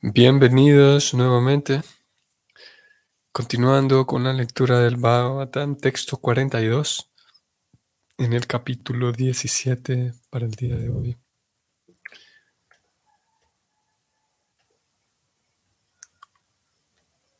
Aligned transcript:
Bienvenidos 0.00 1.12
nuevamente. 1.12 1.82
Continuando 3.32 4.06
con 4.06 4.22
la 4.22 4.32
lectura 4.32 4.78
del 4.78 4.96
Bhagavatam, 4.96 5.74
texto 5.74 6.18
42, 6.18 7.10
en 8.18 8.32
el 8.32 8.46
capítulo 8.46 9.10
17 9.10 10.14
para 10.30 10.46
el 10.46 10.52
día 10.52 10.76
de 10.76 10.88
hoy. 10.90 11.16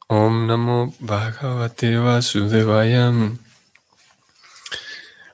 Om 0.08 0.48
Namo 0.48 0.92
Bhagavate 0.98 1.96
Vasudevayam. 1.96 3.38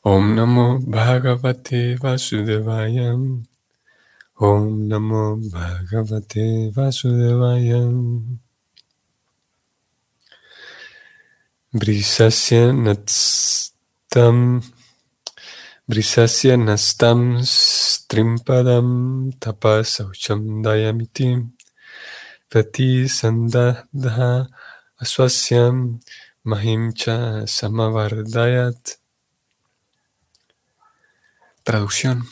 Om 0.02 0.34
Namo 0.34 0.78
Bhagavate 0.78 1.96
Vasudevayam. 1.96 3.46
Om 4.36 4.88
Namo 4.88 5.36
Bhagavate 5.36 6.72
Vasudevaya. 6.74 7.86
Brisasya 11.72 12.74
Natstam 12.74 14.60
Brisasya 15.88 16.58
Nastam 16.58 17.46
Strimpadam 17.46 19.30
Tapasaucham 19.38 20.64
Dayamiti 20.64 21.48
Prati 22.50 23.06
Sandadha 23.06 24.48
Aswasyam 25.00 26.00
Mahimcha 26.44 27.46
Samavardayat. 27.46 28.98
Traducción. 31.62 32.26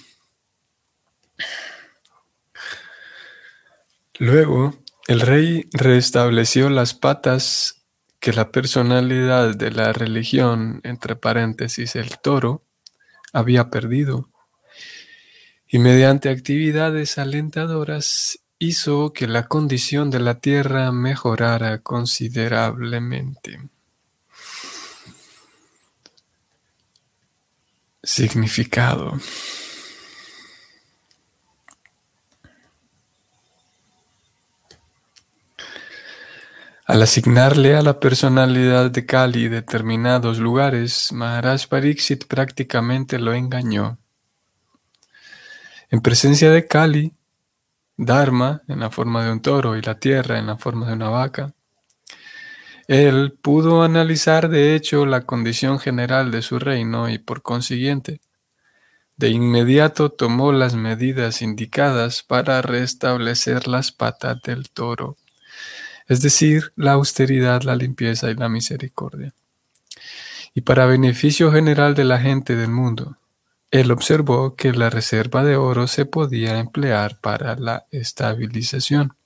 Luego, 4.19 4.75
el 5.09 5.21
rey 5.21 5.69
restableció 5.73 6.71
las 6.71 6.95
patas 6.95 7.82
que 8.21 8.32
la 8.32 8.52
personalidad 8.52 9.57
de 9.57 9.73
la 9.73 9.93
religión, 9.93 10.80
entre 10.85 11.16
paréntesis 11.16 11.96
el 11.96 12.18
toro, 12.18 12.65
había 13.33 13.68
perdido, 13.68 14.30
y 15.66 15.79
mediante 15.79 16.29
actividades 16.29 17.18
alentadoras 17.18 18.38
hizo 18.59 19.13
que 19.13 19.27
la 19.27 19.49
condición 19.49 20.10
de 20.10 20.21
la 20.21 20.38
tierra 20.38 20.93
mejorara 20.93 21.79
considerablemente. 21.79 23.59
Significado. 28.05 29.18
Al 36.85 37.01
asignarle 37.01 37.77
a 37.77 37.83
la 37.83 38.01
personalidad 38.01 38.91
de 38.91 39.07
Kali 39.07 39.49
determinados 39.49 40.41
lugares, 40.41 41.13
Maharaj 41.13 41.69
Pariksit 41.69 42.27
prácticamente 42.27 43.21
lo 43.21 43.33
engañó. 43.35 43.99
En 45.91 46.01
presencia 46.01 46.51
de 46.51 46.66
Kali, 46.66 47.13
Dharma 47.97 48.63
en 48.66 48.80
la 48.80 48.91
forma 48.91 49.24
de 49.24 49.30
un 49.30 49.41
toro 49.41 49.77
y 49.77 49.83
la 49.83 50.01
tierra 50.01 50.41
en 50.41 50.49
la 50.49 50.57
forma 50.57 50.89
de 50.89 50.95
una 50.95 51.09
vaca, 51.09 51.55
él 52.89 53.39
pudo 53.41 53.85
analizar 53.85 54.49
de 54.49 54.74
hecho 54.74 55.07
la 55.07 55.21
condición 55.21 55.79
general 55.79 56.33
de 56.33 56.43
su 56.43 56.59
reino 56.59 57.09
y 57.09 57.19
por 57.19 57.43
consiguiente, 57.43 58.21
de 59.17 59.29
inmediato 59.29 60.11
tomó 60.11 60.51
las 60.51 60.74
medidas 60.74 61.43
indicadas 61.43 62.24
para 62.24 62.61
restablecer 62.61 63.69
las 63.69 63.93
patas 63.93 64.43
del 64.43 64.69
toro 64.71 65.17
es 66.09 66.22
decir, 66.22 66.72
la 66.77 66.93
austeridad, 66.93 67.62
la 67.62 67.77
limpieza 67.77 68.31
y 68.31 68.34
la 68.34 68.49
misericordia. 68.49 69.33
Y 70.55 70.62
para 70.62 70.87
beneficio 70.87 71.50
general 71.50 71.95
de 71.95 72.05
la 72.05 72.19
gente 72.19 72.57
del 72.57 72.71
mundo, 72.71 73.17
él 73.71 73.91
observó 73.91 74.55
que 74.55 74.73
la 74.73 74.91
reserva 74.91 75.43
de 75.43 75.57
oro 75.57 75.87
se 75.87 76.05
podía 76.05 76.59
emplear 76.59 77.19
para 77.21 77.57
la 77.57 77.87
estabilización. 77.91 79.17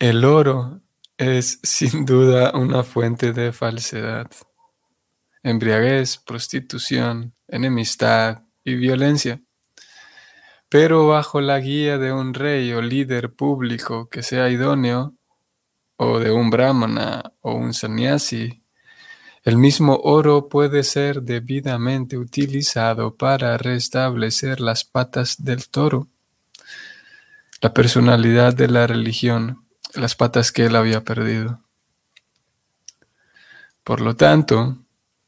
El 0.00 0.24
oro 0.24 0.80
es 1.16 1.60
sin 1.62 2.04
duda 2.04 2.52
una 2.54 2.82
fuente 2.82 3.32
de 3.32 3.52
falsedad, 3.52 4.28
embriaguez, 5.42 6.18
prostitución, 6.18 7.32
enemistad 7.46 8.42
y 8.64 8.74
violencia. 8.74 9.40
Pero 10.70 11.08
bajo 11.08 11.40
la 11.40 11.58
guía 11.58 11.98
de 11.98 12.12
un 12.12 12.32
rey 12.32 12.72
o 12.72 12.80
líder 12.80 13.32
público 13.32 14.08
que 14.08 14.22
sea 14.22 14.48
idóneo, 14.50 15.14
o 15.96 16.20
de 16.20 16.30
un 16.30 16.48
brahmana 16.48 17.32
o 17.40 17.54
un 17.54 17.74
sannyasi, 17.74 18.62
el 19.42 19.56
mismo 19.56 19.96
oro 20.04 20.48
puede 20.48 20.84
ser 20.84 21.22
debidamente 21.22 22.16
utilizado 22.16 23.16
para 23.16 23.58
restablecer 23.58 24.60
las 24.60 24.84
patas 24.84 25.42
del 25.42 25.68
toro, 25.68 26.06
la 27.60 27.74
personalidad 27.74 28.54
de 28.54 28.68
la 28.68 28.86
religión, 28.86 29.66
las 29.94 30.14
patas 30.14 30.52
que 30.52 30.66
él 30.66 30.76
había 30.76 31.02
perdido. 31.02 31.64
Por 33.82 34.00
lo 34.00 34.14
tanto, 34.14 34.78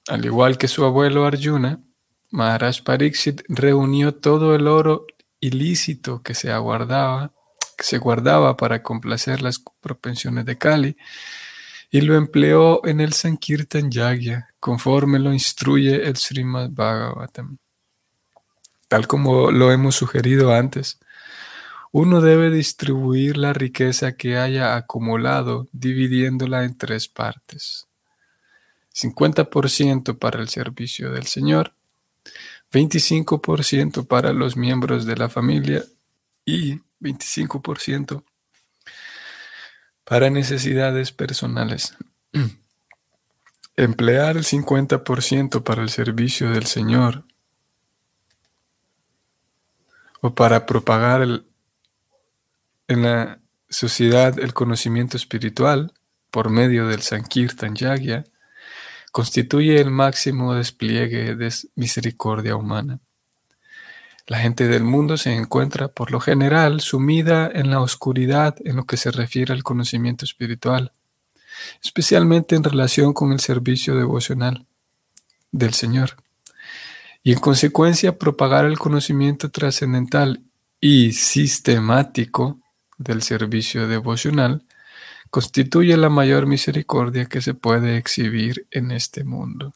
al 0.07 0.25
igual 0.25 0.57
que 0.57 0.69
su 0.69 0.85
abuelo 0.85 1.27
Arjuna, 1.27 1.81
Maharaj 2.31 2.83
Pariksit 2.85 3.43
reunió 3.49 4.15
todo 4.15 4.55
el 4.55 4.69
oro 4.69 5.07
ilícito 5.43 6.23
que 6.23 6.35
se 6.35 6.51
aguardaba 6.51 7.33
se 7.83 7.99
guardaba 7.99 8.57
para 8.57 8.83
complacer 8.83 9.43
las 9.43 9.63
propensiones 9.81 10.45
de 10.45 10.57
Kali 10.57 10.97
y 11.91 12.01
lo 12.01 12.17
empleó 12.17 12.85
en 12.87 13.01
el 13.01 13.13
Sankirtan 13.13 13.91
Yagya, 13.91 14.55
conforme 14.61 15.19
lo 15.19 15.33
instruye 15.33 16.07
el 16.09 16.17
Srimad 16.17 16.71
Bhagavatam. 16.71 17.59
Tal 18.89 19.07
como 19.07 19.51
lo 19.51 19.71
hemos 19.73 19.97
sugerido 19.97 20.55
antes, 20.55 20.99
uno 21.91 22.23
debe 22.23 22.51
distribuir 22.51 23.37
la 23.37 23.53
riqueza 23.53 24.17
que 24.17 24.39
haya 24.39 24.77
acumulado 24.77 25.69
dividiéndola 25.73 26.65
en 26.65 26.79
tres 26.79 27.09
partes. 27.09 27.89
50% 28.95 30.19
para 30.19 30.41
el 30.41 30.49
servicio 30.49 31.11
del 31.11 31.27
Señor, 31.27 31.75
25% 32.73 34.07
para 34.07 34.33
los 34.33 34.57
miembros 34.57 35.05
de 35.05 35.17
la 35.17 35.29
familia 35.29 35.85
y 36.45 36.81
25% 37.01 38.25
para 40.05 40.31
necesidades 40.31 41.13
personales. 41.13 41.97
Emplear 43.77 44.37
el 44.37 44.45
50% 44.45 45.63
para 45.63 45.83
el 45.83 45.91
servicio 45.91 46.51
del 46.51 46.67
Señor 46.67 47.25
o 50.21 50.35
para 50.35 50.67
propagar 50.67 51.23
en 52.89 53.03
la 53.03 53.41
sociedad 53.69 54.39
el 54.39 54.55
conocimiento 54.55 55.17
espiritual 55.17 55.93
por 56.31 56.51
medio 56.51 56.87
del 56.87 57.03
Sankirtan 57.03 57.75
Yagya 57.75 58.25
constituye 59.13 59.79
el 59.81 59.91
máximo 59.91 60.55
despliegue 60.55 61.37
de 61.37 61.55
misericordia 61.77 62.57
humana. 62.57 62.99
La 64.27 64.39
gente 64.39 64.67
del 64.67 64.85
mundo 64.85 65.17
se 65.19 65.35
encuentra, 65.35 65.89
por 65.89 66.11
lo 66.11 66.19
general, 66.19 66.81
sumida 66.81 67.51
en 67.53 67.71
la 67.71 67.81
oscuridad 67.81 68.57
en 68.65 68.77
lo 68.77 68.85
que 68.85 68.97
se 68.97 69.11
refiere 69.11 69.53
al 69.53 69.63
conocimiento 69.63 70.25
espiritual, 70.25 70.93
especialmente 71.85 72.57
en 72.57 72.65
relación 72.65 73.13
con 73.13 73.33
el 73.33 73.41
servicio 73.41 73.95
devocional 73.97 74.67
del 75.51 75.75
Señor. 75.75 76.17
Y 77.23 77.33
en 77.33 77.39
consecuencia, 77.39 78.17
propagar 78.17 78.65
el 78.65 78.79
conocimiento 78.79 79.51
trascendental 79.51 80.41
y 80.81 81.13
sistemático 81.13 82.59
del 82.97 83.23
servicio 83.23 83.87
devocional 83.87 84.65
constituye 85.33 85.97
la 85.97 86.11
mayor 86.11 86.45
misericordia 86.45 87.25
que 87.25 87.41
se 87.41 87.55
puede 87.55 87.97
exhibir 87.97 88.67
en 88.71 88.91
este 88.91 89.25
mundo. 89.25 89.73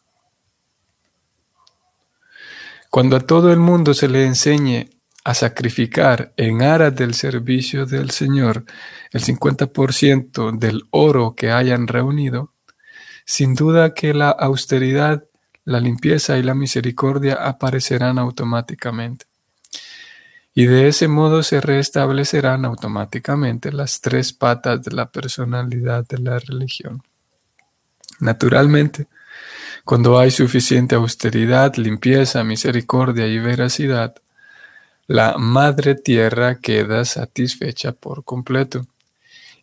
Cuando 2.91 3.17
a 3.17 3.21
todo 3.21 3.51
el 3.51 3.59
mundo 3.59 3.95
se 3.95 4.07
le 4.07 4.27
enseñe 4.27 4.91
a 5.25 5.33
sacrificar 5.33 6.35
en 6.37 6.61
aras 6.61 6.95
del 6.95 7.15
servicio 7.15 7.87
del 7.87 8.11
Señor 8.11 8.67
el 9.13 9.23
50% 9.23 10.59
del 10.59 10.83
oro 10.91 11.35
que 11.35 11.51
hayan 11.51 11.87
reunido, 11.87 12.53
sin 13.25 13.55
duda 13.55 13.95
que 13.95 14.13
la 14.13 14.29
austeridad, 14.29 15.25
la 15.65 15.81
limpieza 15.81 16.37
y 16.37 16.43
la 16.43 16.55
misericordia 16.55 17.35
aparecerán 17.35 18.19
automáticamente. 18.19 19.25
Y 20.59 20.65
de 20.65 20.89
ese 20.89 21.07
modo 21.07 21.43
se 21.43 21.61
restablecerán 21.61 22.65
automáticamente 22.65 23.71
las 23.73 24.01
tres 24.01 24.33
patas 24.33 24.83
de 24.83 24.91
la 24.93 25.11
personalidad 25.11 26.07
de 26.07 26.17
la 26.17 26.39
religión. 26.39 27.03
Naturalmente, 28.21 29.07
cuando 29.85 30.19
hay 30.19 30.31
suficiente 30.31 30.95
austeridad, 30.95 31.75
limpieza, 31.77 32.43
misericordia 32.43 33.27
y 33.27 33.39
veracidad, 33.39 34.15
la 35.07 35.37
madre 35.37 35.95
tierra 35.95 36.59
queda 36.59 37.05
satisfecha 37.05 37.93
por 37.93 38.25
completo 38.25 38.87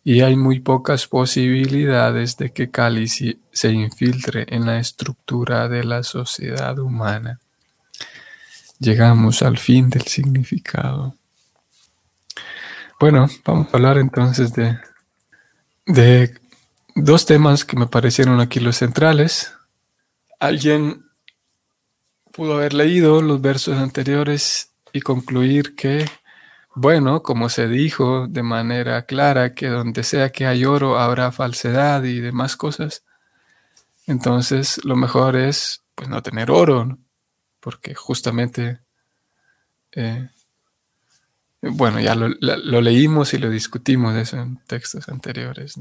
y 0.04 0.20
hay 0.20 0.36
muy 0.36 0.60
pocas 0.60 1.08
posibilidades 1.08 2.36
de 2.36 2.52
que 2.52 2.70
Kali 2.70 3.08
se 3.08 3.72
infiltre 3.72 4.46
en 4.48 4.64
la 4.64 4.78
estructura 4.78 5.68
de 5.68 5.82
la 5.82 6.04
sociedad 6.04 6.78
humana. 6.78 7.40
Llegamos 8.84 9.40
al 9.40 9.56
fin 9.56 9.88
del 9.88 10.02
significado. 10.02 11.16
Bueno, 13.00 13.30
vamos 13.42 13.68
a 13.72 13.76
hablar 13.78 13.96
entonces 13.96 14.52
de, 14.52 14.78
de 15.86 16.38
dos 16.94 17.24
temas 17.24 17.64
que 17.64 17.76
me 17.76 17.86
parecieron 17.86 18.40
aquí 18.40 18.60
los 18.60 18.76
centrales. 18.76 19.54
Alguien 20.38 21.06
pudo 22.30 22.56
haber 22.56 22.74
leído 22.74 23.22
los 23.22 23.40
versos 23.40 23.78
anteriores 23.78 24.74
y 24.92 25.00
concluir 25.00 25.74
que, 25.74 26.04
bueno, 26.74 27.22
como 27.22 27.48
se 27.48 27.68
dijo 27.68 28.26
de 28.28 28.42
manera 28.42 29.06
clara, 29.06 29.54
que 29.54 29.68
donde 29.68 30.02
sea 30.02 30.30
que 30.30 30.44
hay 30.44 30.66
oro 30.66 30.98
habrá 30.98 31.32
falsedad 31.32 32.04
y 32.04 32.20
demás 32.20 32.54
cosas, 32.54 33.02
entonces 34.06 34.84
lo 34.84 34.94
mejor 34.94 35.36
es 35.36 35.82
pues 35.94 36.10
no 36.10 36.22
tener 36.22 36.50
oro, 36.50 36.98
porque 37.64 37.94
justamente, 37.94 38.80
eh, 39.92 40.28
bueno, 41.62 41.98
ya 41.98 42.14
lo, 42.14 42.28
leímos 42.82 43.32
y 43.32 43.38
lo 43.38 43.48
discutimos 43.48 44.34
en 44.34 44.58
textos 44.66 45.08
anteriores, 45.08 45.80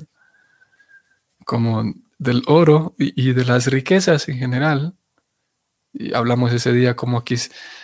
como 1.43 1.93
del 2.17 2.41
oro 2.47 2.95
y 2.97 3.33
de 3.33 3.43
las 3.43 3.67
riquezas 3.67 4.29
en 4.29 4.37
general, 4.37 4.95
y 5.91 6.13
hablamos 6.13 6.53
ese 6.53 6.71
día 6.71 6.95
como 6.95 7.17
aquí 7.17 7.35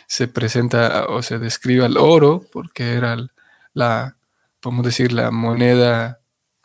se 0.07 0.27
presenta 0.29 1.07
o 1.09 1.21
se 1.21 1.37
describe 1.37 1.85
el 1.85 1.97
oro, 1.97 2.45
porque 2.53 2.93
era 2.93 3.17
la, 3.73 4.15
podemos 4.61 4.85
decir, 4.85 5.11
la 5.11 5.29
moneda 5.29 6.21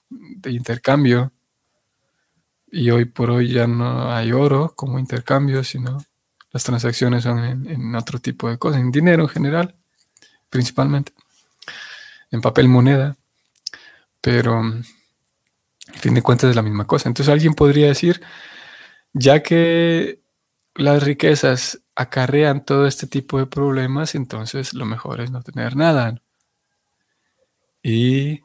de 0.09 0.53
intercambio. 0.53 1.33
Y 2.71 2.91
hoy 2.91 3.07
por 3.07 3.31
hoy 3.31 3.53
ya 3.53 3.67
no 3.67 4.13
hay 4.13 4.31
oro 4.31 4.73
como 4.77 5.01
intercambio, 5.01 5.65
sino 5.65 5.99
las 6.55 6.63
transacciones 6.63 7.25
son 7.25 7.67
en, 7.69 7.95
otro 7.97 8.21
tipo 8.21 8.49
de 8.49 8.59
cosas, 8.59 8.81
en 8.81 8.93
dinero 8.93 9.25
en 9.25 9.29
general, 9.29 9.75
principalmente, 10.49 11.13
en 12.31 12.41
papel 12.41 12.69
moneda. 12.69 13.17
Pero, 14.21 14.61
en 14.61 14.85
fin 15.95 16.15
de 16.15 16.23
cuentas, 16.23 16.51
es 16.51 16.57
la 16.57 16.63
misma 16.63 16.87
cosa. 16.87 17.09
Entonces 17.09 17.33
alguien 17.33 17.55
podría 17.55 17.89
decir, 17.89 18.23
ya 19.13 19.43
que 19.43 20.21
las 20.77 21.03
riquezas 21.03 21.81
acarrean 21.97 22.65
todo 22.65 22.87
este 22.87 23.09
tipo 23.09 23.41
de 23.41 23.47
problemas, 23.47 24.15
entonces 24.15 24.75
lo 24.75 24.85
mejor 24.85 25.23
es 25.23 25.33
no 25.33 25.43
tener 25.43 25.75
nada. 25.75 26.23
Y 27.83 28.43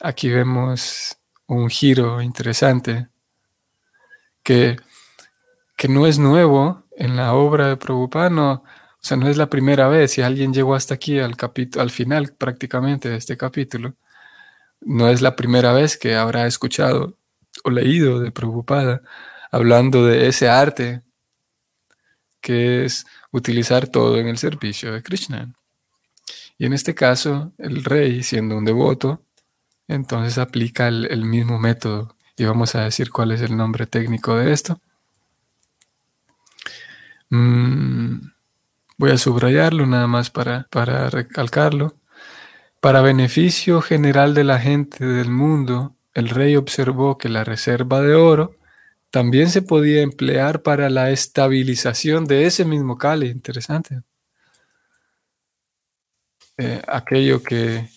aquí 0.00 0.30
vemos 0.30 1.18
un 1.46 1.68
giro 1.68 2.22
interesante 2.22 3.08
que, 4.42 4.78
que 5.76 5.88
no 5.88 6.06
es 6.06 6.18
nuevo 6.18 6.81
en 6.96 7.16
la 7.16 7.34
obra 7.34 7.68
de 7.68 7.76
Prabhupada, 7.76 8.30
o 8.54 8.64
sea, 9.00 9.16
no 9.16 9.28
es 9.28 9.36
la 9.36 9.50
primera 9.50 9.88
vez, 9.88 10.12
si 10.12 10.22
alguien 10.22 10.52
llegó 10.54 10.74
hasta 10.74 10.94
aquí 10.94 11.18
al, 11.18 11.36
al 11.78 11.90
final 11.90 12.34
prácticamente 12.34 13.08
de 13.08 13.16
este 13.16 13.36
capítulo, 13.36 13.94
no 14.80 15.08
es 15.08 15.22
la 15.22 15.36
primera 15.36 15.72
vez 15.72 15.96
que 15.96 16.16
habrá 16.16 16.46
escuchado 16.46 17.16
o 17.64 17.70
leído 17.70 18.20
de 18.20 18.32
Prabhupada 18.32 19.02
hablando 19.50 20.06
de 20.06 20.28
ese 20.28 20.48
arte 20.48 21.02
que 22.40 22.84
es 22.84 23.06
utilizar 23.30 23.86
todo 23.86 24.18
en 24.18 24.26
el 24.28 24.38
servicio 24.38 24.92
de 24.92 25.02
Krishna. 25.02 25.54
Y 26.58 26.66
en 26.66 26.72
este 26.74 26.94
caso, 26.94 27.52
el 27.58 27.84
rey, 27.84 28.22
siendo 28.22 28.56
un 28.56 28.64
devoto, 28.64 29.24
entonces 29.88 30.38
aplica 30.38 30.88
el, 30.88 31.24
mismo 31.24 31.58
método. 31.58 32.16
Y 32.36 32.44
vamos 32.44 32.74
a 32.74 32.84
decir 32.84 33.10
cuál 33.10 33.32
es 33.32 33.40
el 33.40 33.56
nombre 33.56 33.86
técnico 33.86 34.36
de 34.36 34.52
esto. 34.52 34.80
Mm, 37.32 38.30
voy 38.98 39.10
a 39.10 39.16
subrayarlo 39.16 39.86
nada 39.86 40.06
más 40.06 40.28
para, 40.28 40.68
para 40.70 41.08
recalcarlo. 41.08 41.96
Para 42.80 43.00
beneficio 43.00 43.80
general 43.80 44.34
de 44.34 44.44
la 44.44 44.58
gente 44.58 45.06
del 45.06 45.30
mundo, 45.30 45.96
el 46.12 46.28
rey 46.28 46.56
observó 46.56 47.16
que 47.16 47.30
la 47.30 47.42
reserva 47.42 48.02
de 48.02 48.14
oro 48.14 48.54
también 49.10 49.48
se 49.48 49.62
podía 49.62 50.02
emplear 50.02 50.60
para 50.62 50.90
la 50.90 51.10
estabilización 51.10 52.26
de 52.26 52.44
ese 52.44 52.66
mismo 52.66 52.98
Kali. 52.98 53.28
Interesante. 53.28 54.02
Eh, 56.58 56.82
aquello 56.86 57.42
que 57.42 57.88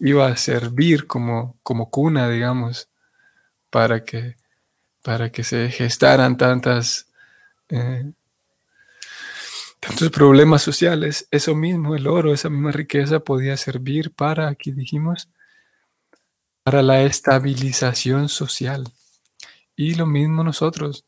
iba 0.00 0.26
a 0.26 0.36
servir 0.36 1.06
como, 1.06 1.56
como 1.62 1.90
cuna, 1.90 2.28
digamos, 2.28 2.90
para 3.70 4.04
que, 4.04 4.36
para 5.02 5.30
que 5.32 5.44
se 5.44 5.70
gestaran 5.70 6.36
tantas, 6.36 7.06
eh, 7.70 8.12
tantos 9.82 10.10
problemas 10.10 10.62
sociales. 10.62 11.26
Eso 11.32 11.56
mismo, 11.56 11.96
el 11.96 12.06
oro, 12.06 12.32
esa 12.32 12.48
misma 12.48 12.70
riqueza 12.70 13.18
podía 13.18 13.56
servir 13.56 14.12
para, 14.12 14.48
aquí 14.48 14.70
dijimos, 14.70 15.28
para 16.62 16.82
la 16.82 17.02
estabilización 17.02 18.28
social. 18.28 18.84
Y 19.74 19.94
lo 19.96 20.06
mismo 20.06 20.44
nosotros. 20.44 21.04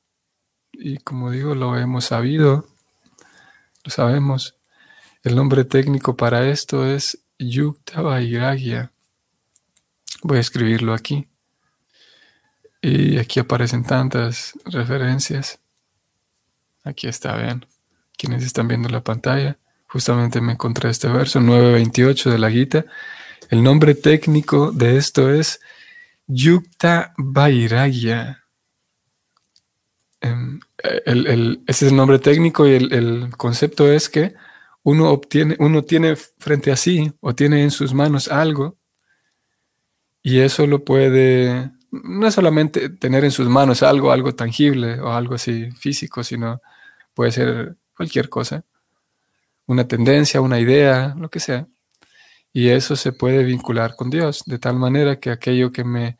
Y 0.73 0.99
como 0.99 1.31
digo, 1.31 1.55
lo 1.55 1.79
hemos 1.79 2.07
sabido, 2.07 2.67
lo 3.85 3.91
sabemos. 3.93 4.57
El 5.23 5.37
nombre 5.37 5.65
técnico 5.65 6.17
para 6.17 6.49
esto 6.49 6.85
es 6.85 7.21
Yukta 7.39 8.03
Vairagya. 8.03 8.91
Voy 10.25 10.39
a 10.39 10.41
escribirlo 10.41 10.95
aquí. 10.95 11.29
Y 12.83 13.19
aquí 13.19 13.39
aparecen 13.39 13.85
tantas 13.85 14.59
referencias. 14.65 15.61
Aquí 16.83 17.07
está, 17.07 17.37
vean. 17.37 17.65
Quienes 18.17 18.45
están 18.45 18.69
viendo 18.69 18.89
la 18.89 19.03
pantalla, 19.03 19.59
justamente 19.87 20.41
me 20.41 20.53
encontré 20.53 20.91
este 20.91 21.09
verso 21.09 21.41
928 21.41 22.31
de 22.31 22.39
la 22.39 22.51
Gita. 22.51 22.85
El 23.51 23.63
nombre 23.63 23.95
técnico 23.95 24.73
de 24.73 24.97
esto 24.97 25.33
es 25.33 25.61
Yukta 26.27 27.13
Vairagya. 27.17 28.45
Em, 30.21 30.59
ese 30.83 31.63
es 31.67 31.83
el 31.83 31.97
nombre 31.97 32.19
técnico 32.19 32.67
y 32.67 32.75
el, 32.75 33.31
concepto 33.37 33.91
es 33.93 34.09
que 34.09 34.35
uno 34.83 35.11
obtiene, 35.11 35.57
uno 35.59 35.83
tiene 35.83 36.17
frente 36.17 36.73
a 36.73 36.77
sí 36.77 37.13
o 37.21 37.35
tiene 37.35 37.63
en 37.63 37.71
sus 37.71 37.93
manos 37.93 38.29
algo 38.29 38.77
y 40.23 40.41
eso 40.41 40.67
lo 40.67 40.85
puede, 40.85 41.71
no 41.91 42.27
es 42.27 42.35
solamente 42.35 42.89
tener 42.89 43.25
en 43.25 43.31
sus 43.31 43.49
manos 43.49 43.83
algo, 43.83 44.13
algo 44.13 44.35
tangible 44.35 44.99
o 45.01 45.13
algo 45.13 45.35
así 45.35 45.71
físico, 45.73 46.25
sino 46.25 46.63
puede 47.13 47.33
ser 47.33 47.77
cualquier 47.97 48.29
cosa, 48.29 48.65
una 49.67 49.87
tendencia, 49.89 50.41
una 50.41 50.61
idea, 50.61 51.15
lo 51.19 51.31
que 51.31 51.41
sea. 51.41 51.67
Y 52.53 52.69
eso 52.69 52.97
se 52.97 53.13
puede 53.13 53.45
vincular 53.45 53.97
con 53.97 54.11
Dios, 54.11 54.45
de 54.47 54.59
tal 54.59 54.77
manera 54.77 55.19
que 55.19 55.31
aquello 55.31 55.73
que 55.73 55.85
me, 55.85 56.19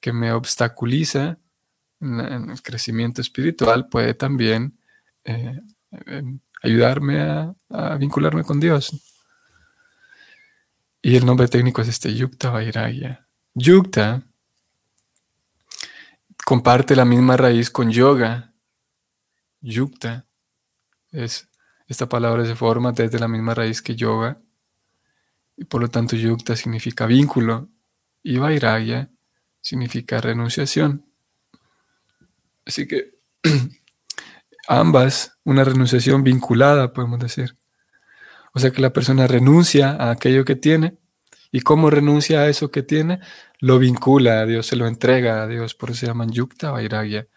que 0.00 0.12
me 0.12 0.32
obstaculiza 0.32 1.38
en 2.00 2.50
el 2.50 2.62
crecimiento 2.62 3.20
espiritual 3.20 3.88
puede 3.88 4.14
también 4.14 4.76
eh, 5.24 5.60
ayudarme 6.62 7.20
a, 7.20 7.96
vincularme 7.96 8.44
con 8.44 8.60
Dios. 8.60 8.92
Y 11.00 11.16
el 11.16 11.26
nombre 11.26 11.48
técnico 11.48 11.82
es 11.82 11.88
este 11.88 12.14
Yukta 12.14 12.50
Vairagya. 12.50 13.26
Yukta 13.54 14.22
comparte 16.44 16.96
la 16.96 17.04
misma 17.04 17.36
raíz 17.36 17.70
con 17.70 17.90
yoga. 17.90 18.52
Yukta 19.60 20.26
es 21.12 21.48
esta 21.88 22.08
palabra 22.08 22.46
se 22.46 22.54
forma 22.54 22.92
desde 22.92 23.18
la 23.18 23.28
misma 23.28 23.54
raíz 23.54 23.82
que 23.82 23.94
yoga 23.94 24.40
y 25.56 25.64
por 25.64 25.80
lo 25.80 25.88
tanto 25.88 26.16
yukta 26.16 26.56
significa 26.56 27.06
vínculo 27.06 27.68
y 28.22 28.38
vairagya 28.38 29.10
significa 29.60 30.20
renunciación. 30.20 31.04
Así 32.64 32.86
que 32.86 33.10
ambas, 34.68 35.38
una 35.44 35.64
renunciación 35.64 36.22
vinculada, 36.22 36.92
podemos 36.92 37.18
decir. 37.18 37.56
O 38.54 38.60
sea 38.60 38.70
que 38.70 38.82
la 38.82 38.92
persona 38.92 39.26
renuncia 39.26 39.90
a 39.90 40.10
aquello 40.10 40.44
que 40.44 40.56
tiene 40.56 40.96
y 41.50 41.60
cómo 41.60 41.90
renuncia 41.90 42.40
a 42.40 42.48
eso 42.48 42.70
que 42.70 42.82
tiene, 42.82 43.20
lo 43.60 43.78
vincula 43.78 44.40
a 44.40 44.46
Dios, 44.46 44.66
se 44.66 44.76
lo 44.76 44.86
entrega 44.86 45.42
a 45.42 45.46
Dios, 45.46 45.74
por 45.74 45.90
eso 45.90 46.00
se 46.00 46.06
llaman 46.06 46.30
yukta 46.30 46.70
vairagya. 46.70 47.28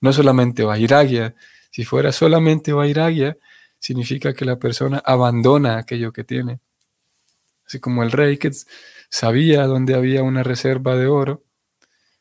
No 0.00 0.12
solamente 0.12 0.64
vairagya, 0.64 1.34
si 1.70 1.84
fuera 1.84 2.12
solamente 2.12 2.72
vairagya, 2.72 3.38
significa 3.78 4.34
que 4.34 4.44
la 4.44 4.58
persona 4.58 5.02
abandona 5.04 5.78
aquello 5.78 6.12
que 6.12 6.24
tiene. 6.24 6.60
Así 7.66 7.80
como 7.80 8.02
el 8.02 8.12
rey 8.12 8.36
que 8.36 8.50
sabía 9.08 9.66
dónde 9.66 9.94
había 9.94 10.22
una 10.22 10.42
reserva 10.42 10.96
de 10.96 11.06
oro, 11.06 11.44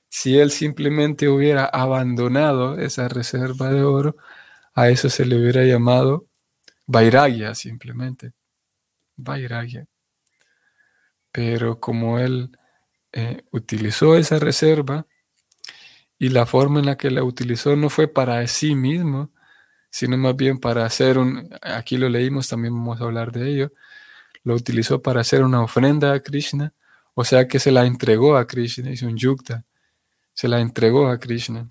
si 0.09 0.39
él 0.39 0.51
simplemente 0.51 1.29
hubiera 1.29 1.65
abandonado 1.65 2.79
esa 2.79 3.07
reserva 3.07 3.71
de 3.71 3.83
oro, 3.83 4.15
a 4.73 4.89
eso 4.89 5.09
se 5.09 5.25
le 5.25 5.37
hubiera 5.37 5.63
llamado 5.63 6.27
Vairagya 6.87 7.53
simplemente. 7.53 8.33
Vairagya. 9.15 9.87
Pero 11.31 11.79
como 11.79 12.19
él 12.19 12.51
eh, 13.11 13.43
utilizó 13.51 14.15
esa 14.15 14.39
reserva 14.39 15.05
y 16.17 16.29
la 16.29 16.45
forma 16.45 16.79
en 16.79 16.87
la 16.87 16.97
que 16.97 17.11
la 17.11 17.23
utilizó 17.23 17.75
no 17.75 17.89
fue 17.89 18.07
para 18.07 18.45
sí 18.47 18.75
mismo, 18.75 19.31
sino 19.89 20.17
más 20.17 20.35
bien 20.35 20.59
para 20.59 20.85
hacer 20.85 21.17
un, 21.17 21.49
aquí 21.61 21.97
lo 21.97 22.09
leímos, 22.09 22.47
también 22.47 22.73
vamos 22.73 23.01
a 23.01 23.05
hablar 23.05 23.31
de 23.31 23.49
ello, 23.49 23.71
lo 24.43 24.55
utilizó 24.55 25.01
para 25.01 25.21
hacer 25.21 25.43
una 25.43 25.61
ofrenda 25.61 26.13
a 26.13 26.19
Krishna, 26.19 26.73
o 27.13 27.23
sea 27.23 27.47
que 27.47 27.59
se 27.59 27.71
la 27.71 27.85
entregó 27.85 28.37
a 28.37 28.47
Krishna, 28.47 28.91
hizo 28.91 29.07
un 29.07 29.17
yukta, 29.17 29.65
se 30.33 30.47
la 30.47 30.59
entregó 30.61 31.09
a 31.09 31.17
Krishna. 31.17 31.69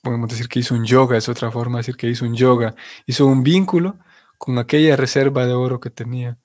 Podemos 0.00 0.30
decir 0.30 0.48
que 0.48 0.60
hizo 0.60 0.74
un 0.74 0.86
yoga, 0.86 1.18
es 1.18 1.28
otra 1.28 1.50
forma 1.50 1.76
de 1.76 1.80
decir 1.80 1.96
que 1.96 2.08
hizo 2.08 2.24
un 2.24 2.34
yoga, 2.34 2.74
hizo 3.04 3.26
un 3.26 3.42
vínculo 3.42 3.98
con 4.38 4.58
aquella 4.58 4.96
reserva 4.96 5.46
de 5.46 5.52
oro 5.52 5.78
que 5.78 5.90
tenía. 5.90 6.38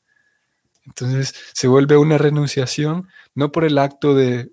Entonces 0.86 1.34
se 1.54 1.68
vuelve 1.68 1.98
una 1.98 2.18
renunciación, 2.18 3.08
no 3.34 3.52
por 3.52 3.64
el 3.64 3.78
acto 3.78 4.14
de, 4.14 4.52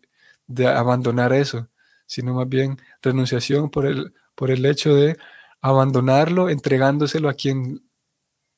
abandonar 0.66 1.32
eso, 1.32 1.68
sino 2.06 2.34
más 2.34 2.48
bien 2.48 2.78
renunciación 3.02 3.70
por 3.70 3.86
el, 3.86 4.14
por 4.34 4.50
el 4.50 4.64
hecho 4.66 4.94
de 4.94 5.16
abandonarlo, 5.64 6.50
entregándoselo 6.50 7.30
a 7.30 7.32
quien 7.32 7.88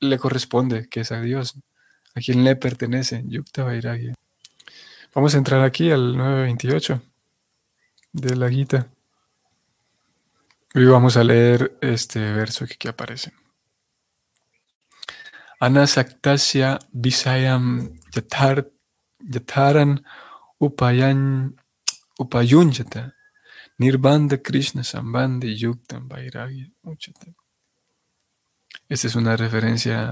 le 0.01 0.19
corresponde, 0.19 0.89
que 0.89 1.03
es 1.03 1.13
a 1.13 1.21
Dios, 1.21 1.55
a 2.17 2.21
quien 2.21 2.43
le 2.43 2.57
pertenece, 2.57 3.23
Yukta 3.29 3.63
Vairagya. 3.63 4.15
Vamos 5.15 5.33
a 5.33 5.39
entrar 5.39 5.63
aquí 5.63 5.93
al 5.93 6.17
928 6.17 7.01
de 8.13 8.35
la 8.35 8.51
Gita. 8.51 8.89
Hoy 10.75 10.87
vamos 10.87 11.17
a 11.17 11.23
leer 11.23 11.79
este 11.81 12.19
verso 12.33 12.67
que 12.67 12.75
aquí 12.75 12.89
aparece. 12.89 13.33
Anasaktasya 15.61 16.81
visayam 16.91 18.01
yatar, 18.13 18.69
yataran 19.21 20.05
upayan, 20.59 21.55
upayunjata 22.19 23.16
nirbanda 23.79 24.37
krishna 24.43 24.83
sambandi 24.83 25.57
yuktam 25.57 26.09
vairagya. 26.09 26.67
Esta 28.89 29.07
es 29.09 29.17
una 29.17 29.37
referencia 29.37 30.11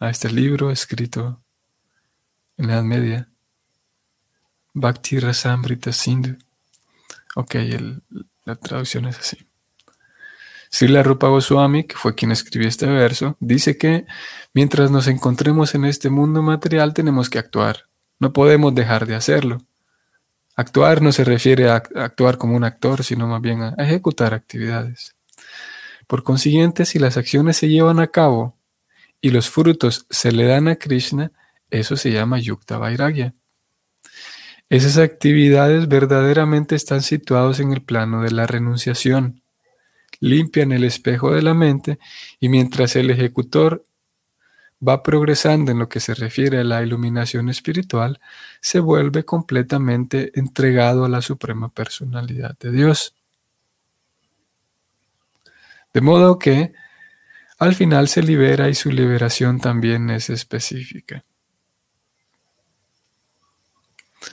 a, 0.00 0.10
este 0.10 0.30
libro 0.30 0.70
escrito 0.70 1.42
en 2.56 2.66
la 2.66 2.74
Edad 2.74 2.82
Media. 2.82 3.28
Bhakti 4.74 5.18
Rasamrita 5.18 5.92
Sindhu. 5.92 6.36
Ok, 7.36 7.54
la 8.44 8.56
traducción 8.56 9.06
es 9.06 9.18
así. 9.18 9.38
Srila 10.70 11.04
Rupa 11.04 11.28
Goswami, 11.28 11.84
que 11.84 11.94
fue 11.94 12.16
quien 12.16 12.32
escribió 12.32 12.68
este 12.68 12.86
verso, 12.86 13.36
dice 13.38 13.78
que 13.78 14.06
mientras 14.52 14.90
nos 14.90 15.06
encontremos 15.06 15.74
en 15.76 15.84
este 15.84 16.10
mundo 16.10 16.42
material 16.42 16.92
tenemos 16.92 17.30
que 17.30 17.38
actuar. 17.38 17.88
No 18.18 18.32
podemos 18.32 18.74
dejar 18.74 19.06
de 19.06 19.14
hacerlo. 19.14 19.62
Actuar 20.56 21.02
no 21.02 21.12
se 21.12 21.24
refiere 21.24 21.68
a 21.68 21.76
actuar 21.76 22.38
como 22.38 22.56
un 22.56 22.64
actor, 22.64 23.02
sino 23.02 23.26
más 23.26 23.40
bien 23.40 23.62
a 23.62 23.74
ejecutar 23.78 24.34
actividades. 24.34 25.16
Por 26.06 26.22
consiguiente, 26.22 26.84
si 26.84 26.98
las 26.98 27.16
acciones 27.16 27.56
se 27.56 27.68
llevan 27.68 27.98
a 27.98 28.08
cabo 28.08 28.56
y 29.20 29.30
los 29.30 29.50
frutos 29.50 30.06
se 30.10 30.32
le 30.32 30.44
dan 30.44 30.68
a 30.68 30.76
Krishna, 30.76 31.32
eso 31.70 31.96
se 31.96 32.12
llama 32.12 32.38
Yukta 32.38 32.78
Vairagya. 32.78 33.34
Esas 34.68 34.98
actividades 34.98 35.88
verdaderamente 35.88 36.74
están 36.74 37.02
situados 37.02 37.60
en 37.60 37.72
el 37.72 37.82
plano 37.82 38.22
de 38.22 38.30
la 38.30 38.46
renunciación 38.46 39.44
limpian 40.20 40.72
el 40.72 40.84
espejo 40.84 41.32
de 41.32 41.42
la 41.42 41.54
mente 41.54 41.98
y 42.40 42.48
mientras 42.48 42.96
el 42.96 43.10
ejecutor 43.10 43.84
va 44.86 45.02
progresando 45.02 45.72
en 45.72 45.78
lo 45.78 45.88
que 45.88 46.00
se 46.00 46.14
refiere 46.14 46.58
a 46.60 46.64
la 46.64 46.82
iluminación 46.82 47.48
espiritual, 47.48 48.20
se 48.60 48.80
vuelve 48.80 49.24
completamente 49.24 50.30
entregado 50.38 51.04
a 51.04 51.08
la 51.08 51.22
suprema 51.22 51.68
personalidad 51.68 52.56
de 52.58 52.70
Dios. 52.70 53.14
De 55.92 56.00
modo 56.00 56.38
que 56.38 56.72
al 57.58 57.74
final 57.74 58.08
se 58.08 58.22
libera 58.22 58.68
y 58.68 58.74
su 58.74 58.90
liberación 58.90 59.60
también 59.60 60.10
es 60.10 60.28
específica. 60.28 61.24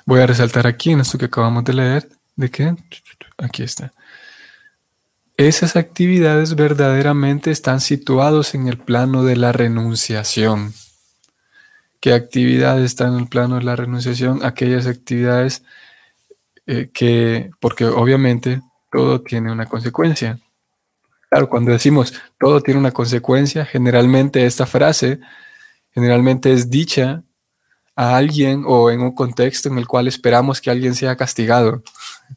Voy 0.06 0.22
a 0.22 0.28
resaltar 0.28 0.68
aquí 0.68 0.92
en 0.92 1.02
esto 1.02 1.18
que 1.18 1.26
acabamos 1.26 1.64
de 1.64 1.74
leer, 1.74 2.10
¿de 2.36 2.50
qué? 2.50 2.76
Aquí 3.38 3.64
está. 3.64 3.94
Esas 5.48 5.76
actividades 5.76 6.54
verdaderamente 6.54 7.50
están 7.50 7.82
situados 7.82 8.54
en 8.54 8.68
el 8.68 8.78
plano 8.78 9.24
de 9.24 9.36
la 9.36 9.52
renunciación. 9.52 10.72
¿Qué 12.00 12.14
actividades 12.14 12.86
están 12.86 13.16
en 13.16 13.22
el 13.22 13.28
plano 13.28 13.56
de 13.56 13.64
la 13.64 13.76
renunciación? 13.76 14.46
Aquellas 14.46 14.86
actividades 14.86 15.64
eh, 16.68 16.92
que, 16.94 17.50
porque 17.60 17.86
obviamente 17.86 18.62
todo 18.92 19.22
tiene 19.22 19.52
una 19.52 19.66
consecuencia. 19.66 20.38
Claro, 21.28 21.50
cuando 21.50 21.72
decimos 21.72 22.14
todo 22.40 22.62
tiene 22.62 22.80
una 22.80 22.92
consecuencia, 22.92 23.66
generalmente 23.66 24.46
esta 24.46 24.68
frase 24.68 25.20
generalmente 25.90 26.54
es 26.54 26.70
dicha 26.70 27.24
a 27.96 28.16
alguien 28.16 28.62
o 28.68 28.92
en 28.92 29.02
un 29.02 29.16
contexto 29.16 29.70
en 29.70 29.80
el 29.80 29.88
cual 29.88 30.08
esperamos 30.08 30.62
que 30.62 30.70
alguien 30.70 30.94
sea 30.94 31.16
castigado. 31.16 31.82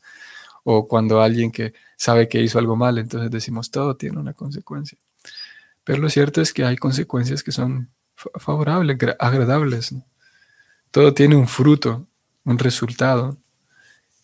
o 0.64 0.88
cuando 0.88 1.20
alguien 1.20 1.52
que 1.52 1.74
sabe 1.96 2.28
que 2.28 2.40
hizo 2.40 2.58
algo 2.58 2.76
mal, 2.76 2.98
entonces 2.98 3.30
decimos 3.30 3.70
todo 3.70 3.96
tiene 3.96 4.18
una 4.18 4.34
consecuencia. 4.34 4.98
Pero 5.84 6.00
lo 6.00 6.08
cierto 6.08 6.40
es 6.40 6.52
que 6.52 6.64
hay 6.64 6.76
consecuencias 6.76 7.42
que 7.42 7.52
son 7.52 7.90
favorables, 8.16 8.98
agradables. 9.18 9.94
Todo 10.90 11.12
tiene 11.12 11.36
un 11.36 11.46
fruto, 11.48 12.06
un 12.44 12.58
resultado. 12.58 13.36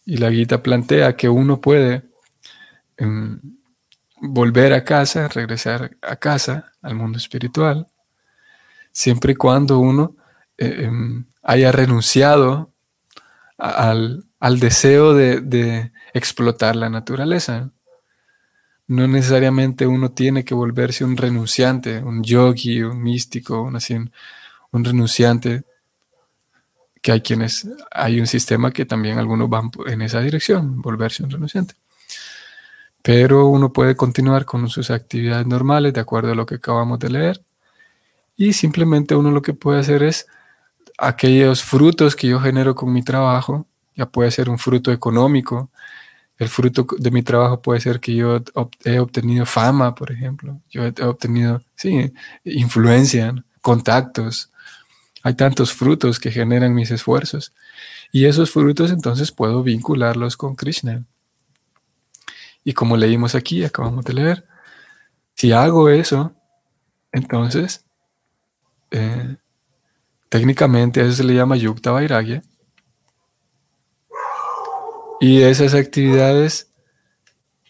Y 0.06 0.16
la 0.16 0.30
guita 0.30 0.62
plantea 0.62 1.16
que 1.16 1.28
uno 1.28 1.60
puede 1.60 2.02
em, 2.96 3.40
volver 4.20 4.72
a 4.72 4.84
casa, 4.84 5.28
regresar 5.28 5.96
a 6.02 6.16
casa, 6.16 6.72
al 6.82 6.94
mundo 6.94 7.18
espiritual, 7.18 7.86
siempre 8.92 9.32
y 9.32 9.36
cuando 9.36 9.78
uno 9.78 10.16
eh, 10.58 10.84
em, 10.84 11.26
haya 11.42 11.72
renunciado 11.72 12.72
al, 13.58 14.24
deseo 14.58 15.14
de, 15.14 15.92
explotar 16.12 16.76
la 16.76 16.90
naturaleza. 16.90 17.70
No 18.86 19.06
necesariamente 19.06 19.86
uno 19.86 20.10
tiene 20.10 20.44
que 20.44 20.54
volverse 20.54 21.04
un 21.04 21.16
renunciante, 21.16 21.98
un 21.98 22.22
yogi, 22.22 22.82
un 22.82 23.02
místico, 23.02 23.62
un, 23.62 23.76
así, 23.76 23.94
un, 23.94 24.84
renunciante, 24.84 25.64
que 27.00 27.12
hay 27.12 27.20
quienes, 27.20 27.68
hay 27.90 28.20
un 28.20 28.26
sistema 28.26 28.72
que 28.72 28.84
también 28.84 29.18
algunos 29.18 29.48
van 29.48 29.70
en 29.86 30.02
esa 30.02 30.20
dirección, 30.20 30.82
volverse 30.82 31.22
un 31.22 31.30
renunciante. 31.30 31.74
Pero 33.02 33.46
uno 33.46 33.72
puede 33.72 33.96
continuar 33.96 34.44
con 34.44 34.68
sus 34.68 34.90
actividades 34.90 35.46
normales 35.46 35.94
de 35.94 36.00
acuerdo 36.00 36.32
a 36.32 36.34
lo 36.34 36.44
que 36.44 36.56
acabamos 36.56 36.98
de 36.98 37.10
leer. 37.10 37.42
Y 38.36 38.52
simplemente 38.52 39.14
uno 39.14 39.30
lo 39.30 39.42
que 39.42 39.54
puede 39.54 39.80
hacer 39.80 40.02
es 40.02 40.26
aquellos 40.98 41.62
frutos 41.62 42.14
que 42.14 42.28
yo 42.28 42.40
genero 42.40 42.74
con 42.74 42.92
mi 42.92 43.02
trabajo, 43.02 43.66
ya 43.96 44.06
puede 44.06 44.30
ser 44.30 44.50
un 44.50 44.58
fruto 44.58 44.92
económico, 44.92 45.70
el 46.40 46.48
fruto 46.48 46.84
de 46.98 47.10
mi 47.12 47.22
trabajo 47.22 47.62
puede 47.62 47.80
ser 47.80 48.00
que 48.00 48.14
yo 48.14 48.42
he 48.84 48.98
obtenido 48.98 49.46
fama, 49.46 49.94
por 49.94 50.10
ejemplo, 50.10 50.60
yo 50.68 50.84
he 50.84 51.04
obtenido, 51.04 51.62
sí, 51.76 52.12
influencia, 52.42 53.32
contactos. 53.60 54.50
Hay 55.22 55.34
tantos 55.34 55.72
frutos 55.72 56.18
que 56.18 56.32
generan 56.32 56.74
mis 56.74 56.90
esfuerzos 56.90 57.52
y 58.10 58.24
esos 58.24 58.50
frutos 58.50 58.90
entonces 58.90 59.30
puedo 59.30 59.62
vincularlos 59.62 60.36
con 60.36 60.56
Krishna. 60.56 61.04
Y 62.64 62.72
como 62.72 62.96
leímos 62.96 63.34
aquí, 63.36 63.62
acabamos 63.62 64.04
de 64.04 64.14
leer, 64.14 64.46
si 65.36 65.52
hago 65.52 65.88
eso, 65.88 66.34
entonces 67.12 67.84
eh, 68.90 69.36
Técnicamente 70.30 71.00
eso 71.00 71.12
se 71.12 71.24
le 71.24 71.34
llama 71.34 71.56
Yukta 71.56 71.90
Vairagya. 71.90 72.44
Y 75.20 75.42
esas 75.42 75.74
actividades 75.74 76.70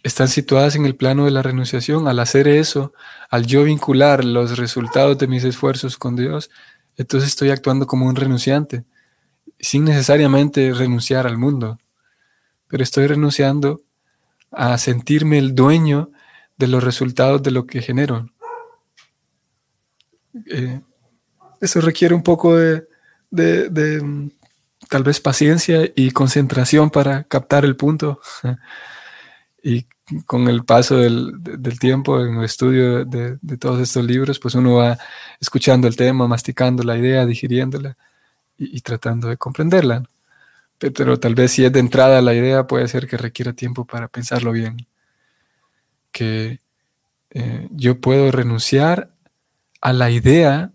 están 0.02 0.28
situadas 0.28 0.76
en 0.76 0.86
el 0.86 0.96
plano 0.96 1.24
de 1.24 1.30
la 1.30 1.42
renunciación. 1.42 2.08
Al 2.08 2.20
hacer 2.20 2.48
eso, 2.48 2.92
al 3.28 3.46
yo 3.46 3.64
vincular 3.64 4.24
los 4.24 4.56
resultados 4.56 5.18
de 5.18 5.26
mis 5.26 5.44
esfuerzos 5.44 5.98
con 5.98 6.16
Dios, 6.16 6.50
entonces 6.96 7.30
estoy 7.30 7.50
actuando 7.50 7.86
como 7.86 8.06
un 8.06 8.16
renunciante, 8.16 8.84
sin 9.58 9.84
necesariamente 9.84 10.72
renunciar 10.72 11.26
al 11.26 11.38
mundo, 11.38 11.78
pero 12.68 12.82
estoy 12.82 13.06
renunciando 13.06 13.82
a 14.50 14.78
sentirme 14.78 15.38
el 15.38 15.54
dueño 15.54 16.10
de 16.56 16.66
los 16.66 16.84
resultados 16.84 17.42
de 17.42 17.50
lo 17.50 17.66
que 17.66 17.82
genero. 17.82 18.28
Eh, 20.46 20.80
eso 21.60 21.80
requiere 21.80 22.14
un 22.14 22.22
poco 22.22 22.56
de, 22.56 22.86
tal 24.90 25.04
vez 25.04 25.20
paciencia 25.20 25.90
y 25.94 26.10
concentración 26.10 26.90
para 26.90 27.22
captar 27.24 27.64
el 27.64 27.76
punto. 27.76 28.20
y 29.62 29.86
con 30.26 30.48
el 30.48 30.64
paso 30.64 30.96
del, 30.96 31.78
tiempo 31.78 32.20
en 32.20 32.38
el 32.38 32.44
estudio 32.44 33.04
de, 33.04 33.38
todos 33.58 33.80
estos 33.80 34.04
libros, 34.04 34.40
pues 34.40 34.56
uno 34.56 34.74
va 34.74 34.98
escuchando 35.40 35.86
el 35.86 35.94
tema, 35.94 36.26
masticando 36.26 36.82
la 36.82 36.98
idea, 36.98 37.24
digiriéndola 37.24 37.96
y, 38.58 38.80
tratando 38.80 39.28
de 39.28 39.36
comprenderla. 39.36 40.02
pero 40.78 41.20
tal 41.20 41.36
vez 41.36 41.52
si 41.52 41.64
es 41.64 41.72
de 41.72 41.80
entrada 41.80 42.20
la 42.20 42.34
idea 42.34 42.66
puede 42.66 42.88
ser 42.88 43.06
que 43.06 43.16
requiera 43.16 43.52
tiempo 43.52 43.84
para 43.84 44.08
pensarlo 44.08 44.50
bien. 44.50 44.88
Que 46.10 46.58
eh, 47.30 47.68
yo 47.70 48.00
puedo 48.00 48.32
renunciar 48.32 49.10
a 49.80 49.92
la 49.92 50.10
idea 50.10 50.72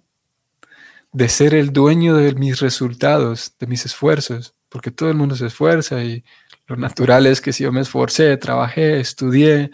de 1.16 1.30
ser 1.30 1.54
el 1.54 1.72
dueño 1.72 2.14
de 2.18 2.36
mis 2.36 2.60
resultados, 2.60 3.54
de 3.58 3.68
mis 3.68 3.86
esfuerzos, 3.86 4.54
porque 4.68 4.92
todo 4.92 5.10
el 5.10 5.16
mundo 5.16 5.38
se 5.38 5.46
esfuerza 5.46 6.04
y 6.04 6.26
lo 6.68 6.76
natural 6.76 7.26
es 7.26 7.40
que 7.40 7.54
si 7.54 7.64
yo 7.64 7.72
me 7.72 7.80
esforcé, 7.80 8.36
trabajé, 8.36 9.00
estudié, 9.00 9.72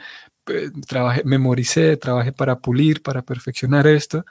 trabajé, 0.87 1.23
memoricé, 1.25 1.97
trabajé 1.97 2.31
para 2.31 2.59
pulir, 2.59 3.01
para 3.01 3.23
perfeccionar 3.23 3.87
esto, 3.87 4.23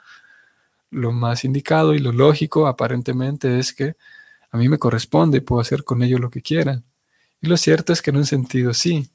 lo 0.89 1.11
más 1.11 1.43
indicado 1.43 1.93
y 1.93 1.99
lo 1.99 2.13
lógico 2.13 2.65
aparentemente 2.65 3.59
es 3.59 3.73
que 3.73 3.95
a 4.49 4.57
mí 4.57 4.69
me 4.69 4.77
corresponde 4.77 5.39
y 5.39 5.41
puedo 5.41 5.59
hacer 5.59 5.83
con 5.83 6.03
ello 6.03 6.17
lo 6.17 6.29
que 6.29 6.41
quiera. 6.41 6.81
Y 7.41 7.47
lo 7.47 7.57
cierto 7.57 7.91
es 7.91 8.01
que 8.01 8.11
en 8.11 8.17
un 8.17 8.25
sentido 8.25 8.73
sí. 8.73 9.09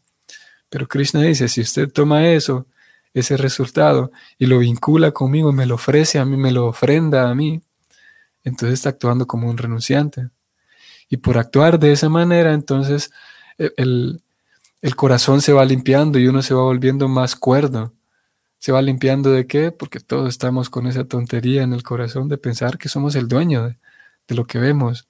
Pero 0.69 0.87
Krishna 0.87 1.23
dice, 1.23 1.49
si 1.49 1.62
usted 1.62 1.91
toma 1.91 2.29
eso, 2.29 2.67
ese 3.15 3.38
resultado, 3.38 4.12
y 4.38 4.45
lo 4.45 4.59
vincula 4.59 5.12
conmigo, 5.12 5.50
me 5.50 5.65
lo 5.65 5.76
ofrece 5.76 6.19
a 6.19 6.26
mí, 6.26 6.37
me 6.37 6.53
lo 6.53 6.67
ofrenda 6.67 7.31
a 7.31 7.35
mí, 7.35 7.62
entonces 8.47 8.75
está 8.75 8.91
actuando 8.91 9.26
como 9.26 9.50
un 9.50 9.59
renunciante. 9.59 10.31
Y 11.09 11.19
por 11.19 11.37
actuar 11.37 11.79
de 11.81 11.93
esa 11.93 12.09
manera, 12.09 12.55
entonces 12.55 13.11
e, 13.59 13.73
el, 13.76 14.23
corazón 14.95 15.41
se 15.41 15.53
va 15.53 15.65
limpiando 15.65 16.19
y 16.19 16.29
uno 16.29 16.43
se 16.43 16.55
va 16.55 16.62
volviendo 16.62 17.09
más 17.09 17.35
cuerdo. 17.35 17.93
¿Se 18.59 18.71
va 18.71 18.81
limpiando 18.83 19.33
de 19.33 19.47
qué? 19.49 19.73
Porque 19.73 19.99
todos 19.99 20.29
estamos 20.29 20.71
con 20.71 20.87
esa 20.87 21.05
tontería 21.05 21.62
en 21.62 21.73
el 21.73 21.83
corazón 21.83 22.29
de 22.29 22.38
pensar 22.38 22.79
que 22.79 22.88
somos 22.88 23.17
el 23.17 23.26
dueño 23.26 23.67
de, 23.67 23.79
de 24.29 24.35
lo 24.37 24.47
que 24.47 24.59
vemos. 24.59 25.09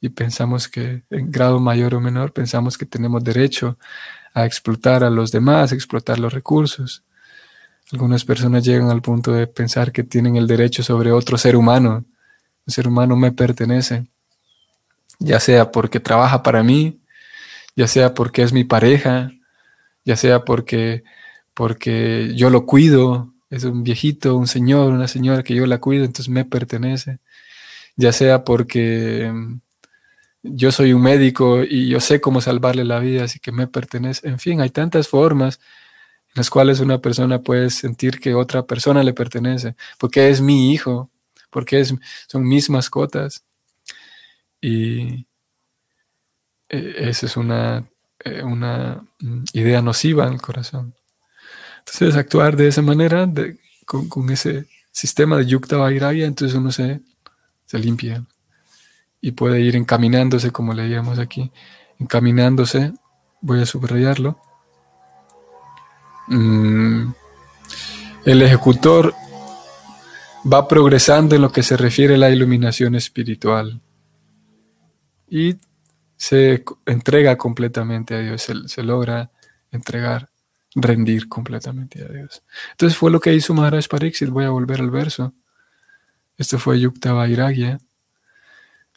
Y 0.00 0.10
pensamos 0.10 0.68
que 0.68 1.02
en 1.10 1.32
grado 1.32 1.58
mayor 1.58 1.96
o 1.96 2.00
menor, 2.00 2.32
pensamos 2.32 2.78
que 2.78 2.86
tenemos 2.86 3.24
derecho 3.24 3.76
a 4.34 4.46
explotar 4.46 5.02
a 5.02 5.10
los 5.10 5.32
demás, 5.32 5.72
a 5.72 5.74
explotar 5.74 6.20
los 6.20 6.32
recursos. 6.32 7.02
Algunas 7.90 8.24
personas 8.24 8.64
llegan 8.64 8.90
al 8.90 9.02
punto 9.02 9.32
de 9.32 9.48
pensar 9.48 9.90
que 9.90 10.04
tienen 10.04 10.36
el 10.36 10.46
derecho 10.46 10.84
sobre 10.84 11.10
otro 11.10 11.36
ser 11.36 11.56
humano. 11.56 12.04
Ser 12.66 12.88
humano 12.88 13.16
me 13.16 13.32
pertenece, 13.32 14.06
ya 15.18 15.40
sea 15.40 15.70
porque 15.72 16.00
trabaja 16.00 16.42
para 16.42 16.62
mí, 16.62 17.00
ya 17.76 17.86
sea 17.86 18.14
porque 18.14 18.42
es 18.42 18.52
mi 18.52 18.64
pareja, 18.64 19.32
ya 20.04 20.16
sea 20.16 20.44
porque, 20.44 21.04
porque 21.54 22.32
yo 22.34 22.50
lo 22.50 22.66
cuido, 22.66 23.32
es 23.50 23.64
un 23.64 23.82
viejito, 23.82 24.36
un 24.36 24.46
señor, 24.46 24.92
una 24.92 25.08
señora 25.08 25.42
que 25.42 25.54
yo 25.54 25.66
la 25.66 25.78
cuido, 25.78 26.04
entonces 26.04 26.28
me 26.28 26.44
pertenece, 26.44 27.18
ya 27.96 28.12
sea 28.12 28.44
porque 28.44 29.30
mm, 29.32 29.60
yo 30.42 30.72
soy 30.72 30.92
un 30.92 31.02
médico 31.02 31.62
y 31.62 31.88
yo 31.88 32.00
sé 32.00 32.20
cómo 32.20 32.40
salvarle 32.40 32.84
la 32.84 32.98
vida, 32.98 33.24
así 33.24 33.38
que 33.40 33.52
me 33.52 33.66
pertenece. 33.68 34.28
En 34.28 34.38
fin, 34.38 34.60
hay 34.60 34.70
tantas 34.70 35.08
formas 35.08 35.60
en 36.28 36.40
las 36.40 36.50
cuales 36.50 36.80
una 36.80 36.98
persona 37.00 37.40
puede 37.40 37.70
sentir 37.70 38.20
que 38.20 38.34
otra 38.34 38.64
persona 38.66 39.02
le 39.02 39.12
pertenece, 39.14 39.76
porque 39.98 40.30
es 40.30 40.40
mi 40.40 40.72
hijo, 40.72 41.10
porque 41.52 41.84
son 41.84 42.44
mis 42.48 42.70
mascotas. 42.70 43.44
Y, 44.60 45.26
eh, 46.68 46.94
esa 46.96 47.26
es 47.26 47.36
una, 47.36 47.84
eh, 48.24 48.42
una 48.42 49.04
mm, 49.20 49.44
idea 49.52 49.82
nociva 49.82 50.26
en 50.26 50.34
el 50.34 50.40
corazón. 50.40 50.94
Entonces, 51.80 52.16
actuar 52.16 52.56
de 52.56 52.68
esa 52.68 52.82
manera, 52.82 53.30
con, 53.86 54.30
ese 54.30 54.66
sistema 54.90 55.36
de 55.36 55.46
yukta 55.46 55.76
vairagya, 55.76 56.26
entonces 56.26 56.56
uno 56.56 56.72
se, 56.72 57.00
se 57.66 57.78
limpia 57.78 58.24
y 59.20 59.32
puede 59.32 59.60
ir 59.60 59.76
encaminándose, 59.76 60.50
como 60.50 60.74
leíamos 60.74 61.18
aquí, 61.18 61.52
encaminándose, 61.98 62.92
voy 63.40 63.60
a 63.60 63.66
subrayarlo. 63.66 64.38
Mm, 66.28 67.12
el 68.24 68.42
ejecutor 68.42 69.14
va 70.50 70.66
progresando 70.68 71.36
en 71.36 71.42
lo 71.42 71.52
que 71.52 71.62
se 71.62 71.76
refiere 71.76 72.14
a 72.14 72.18
la 72.18 72.30
iluminación 72.30 72.94
espiritual. 72.94 73.80
Y 75.28 75.56
se 76.16 76.64
entrega 76.86 77.36
completamente 77.36 78.14
a 78.14 78.18
Dios, 78.20 78.42
se, 78.66 78.82
logra 78.82 79.30
entregar, 79.70 80.30
rendir 80.74 81.28
completamente 81.28 82.04
a 82.04 82.08
Dios. 82.08 82.42
Entonces 82.72 82.96
fue 82.96 83.10
lo 83.10 83.20
que 83.20 83.34
hizo 83.34 83.54
Maharaj 83.54 83.88
Pariksit, 83.88 84.28
voy 84.28 84.44
a 84.44 84.50
volver 84.50 84.80
al 84.80 84.90
verso. 84.90 85.32
Esto 86.36 86.58
fue 86.58 86.80
Yukta 86.80 87.12
Vairagya. 87.12 87.78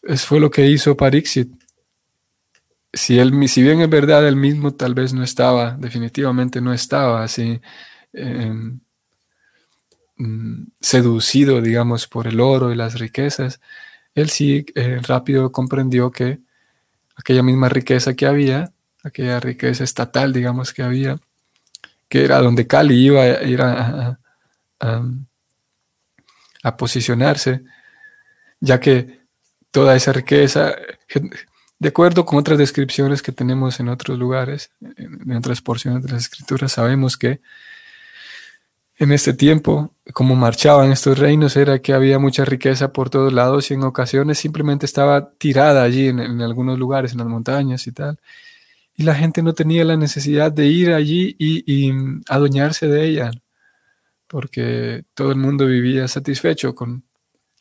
Eso 0.03 0.27
fue 0.27 0.39
lo 0.39 0.51
que 0.51 0.67
hizo 0.67 0.95
Pariksit. 0.95 1.51
Si, 2.93 3.19
él, 3.19 3.47
si 3.49 3.61
bien 3.61 3.81
es 3.81 3.89
verdad, 3.89 4.27
él 4.27 4.35
mismo 4.35 4.73
tal 4.73 4.93
vez 4.93 5.13
no 5.13 5.23
estaba, 5.23 5.75
definitivamente 5.77 6.61
no 6.61 6.73
estaba 6.73 7.23
así 7.23 7.59
mm, 10.17 10.67
seducido, 10.79 11.61
digamos, 11.61 12.07
por 12.07 12.27
el 12.27 12.39
oro 12.39 12.71
y 12.71 12.75
las 12.75 12.99
riquezas, 12.99 13.59
él 14.15 14.29
sí 14.29 14.65
eh, 14.75 14.99
rápido 15.03 15.51
comprendió 15.51 16.11
que 16.11 16.39
aquella 17.15 17.43
misma 17.43 17.69
riqueza 17.69 18.13
que 18.15 18.25
había, 18.25 18.71
aquella 19.03 19.39
riqueza 19.39 19.83
estatal, 19.83 20.33
digamos, 20.33 20.73
que 20.73 20.83
había, 20.83 21.17
que 22.09 22.23
era 22.23 22.39
donde 22.39 22.67
Cali 22.67 22.95
iba 22.95 23.21
a 23.21 23.43
ir 23.43 23.61
a, 23.61 24.17
posicionarse, 26.77 27.63
ya 28.59 28.79
que 28.79 29.19
toda 29.71 29.95
esa 29.95 30.11
riqueza, 30.13 30.75
de 31.79 31.89
acuerdo 31.89 32.25
con 32.25 32.39
otras 32.39 32.57
descripciones 32.57 33.21
que 33.21 33.31
tenemos 33.31 33.79
en 33.79 33.89
otros 33.89 34.17
lugares, 34.17 34.71
en 34.97 35.31
otras 35.33 35.61
porciones 35.61 36.03
de 36.03 36.13
las 36.13 36.23
escrituras, 36.23 36.71
sabemos 36.71 37.17
que 37.17 37.41
en 38.97 39.11
este 39.11 39.33
tiempo, 39.33 39.93
como 40.13 40.35
marchaban 40.35 40.91
estos 40.91 41.19
reinos, 41.19 41.57
era 41.57 41.79
que 41.79 41.93
había 41.93 42.17
mucha 42.17 42.45
riqueza 42.45 42.93
por 42.93 43.09
todos 43.09 43.33
lados 43.33 43.69
y 43.69 43.73
en 43.73 43.83
ocasiones 43.83 44.37
simplemente 44.39 44.85
estaba 44.85 45.31
tirada 45.31 45.83
allí 45.83 46.07
en, 46.07 46.41
algunos 46.41 46.79
lugares, 46.79 47.11
en 47.11 47.17
las 47.19 47.27
montañas 47.27 47.87
y 47.87 47.91
tal. 47.91 48.19
Y 48.95 49.03
la 49.03 49.15
gente 49.15 49.43
no 49.43 49.53
tenía 49.53 49.83
la 49.83 49.97
necesidad 49.97 50.51
de 50.51 50.67
ir 50.67 50.93
allí 50.93 51.35
y, 51.37 51.91
adueñarse 52.29 52.87
de 52.87 53.05
ella, 53.05 53.31
porque 54.27 55.03
todo 55.13 55.31
el 55.31 55.37
mundo 55.37 55.65
vivía 55.65 56.07
satisfecho 56.07 56.73
con, 56.73 57.03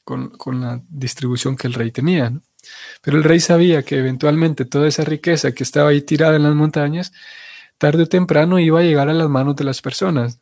con, 0.05 0.61
la 0.61 0.81
distribución 0.89 1.57
que 1.57 1.67
el 1.67 1.75
rey 1.75 1.91
tenía. 1.91 2.33
Pero 3.03 3.17
el 3.17 3.25
rey 3.25 3.41
sabía 3.41 3.83
que 3.83 3.99
eventualmente 3.99 4.65
toda 4.65 4.87
esa 4.87 5.05
riqueza 5.05 5.53
que 5.53 5.65
estaba 5.65 5.91
ahí 5.91 6.01
tirada 6.03 6.37
en 6.37 6.45
las 6.45 6.55
montañas, 6.55 7.13
tarde 7.79 8.05
o 8.05 8.07
temprano 8.07 8.61
iba 8.61 8.79
a 8.81 8.85
llegar 8.85 9.09
a 9.09 9.15
las 9.15 9.29
manos 9.29 9.57
de 9.57 9.65
las 9.65 9.83
personas 9.83 10.39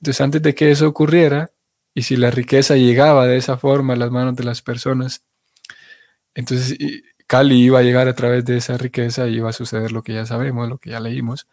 entonces, 0.00 0.20
antes 0.20 0.42
de 0.42 0.54
que 0.54 0.70
eso 0.70 0.88
ocurriera, 0.88 1.50
y 1.94 2.02
si 2.02 2.16
la 2.16 2.30
riqueza 2.30 2.76
llegaba 2.76 3.26
de 3.26 3.38
esa 3.38 3.56
forma 3.56 3.94
a 3.94 3.96
las 3.96 4.10
manos 4.10 4.36
de 4.36 4.44
las 4.44 4.60
personas, 4.62 5.22
entonces 6.34 6.76
Cali 7.26 7.56
iba 7.56 7.78
a 7.78 7.82
llegar 7.82 8.06
a 8.08 8.14
través 8.14 8.44
de 8.44 8.58
esa 8.58 8.76
riqueza 8.76 9.26
y 9.26 9.36
iba 9.36 9.50
a 9.50 9.54
suceder 9.54 9.92
lo 9.92 10.02
que 10.02 10.12
ya 10.14 10.26
sabemos, 10.26 10.68
lo 10.68 10.78
que 10.78 10.90
ya 10.90 11.00
leímos. 11.00 11.48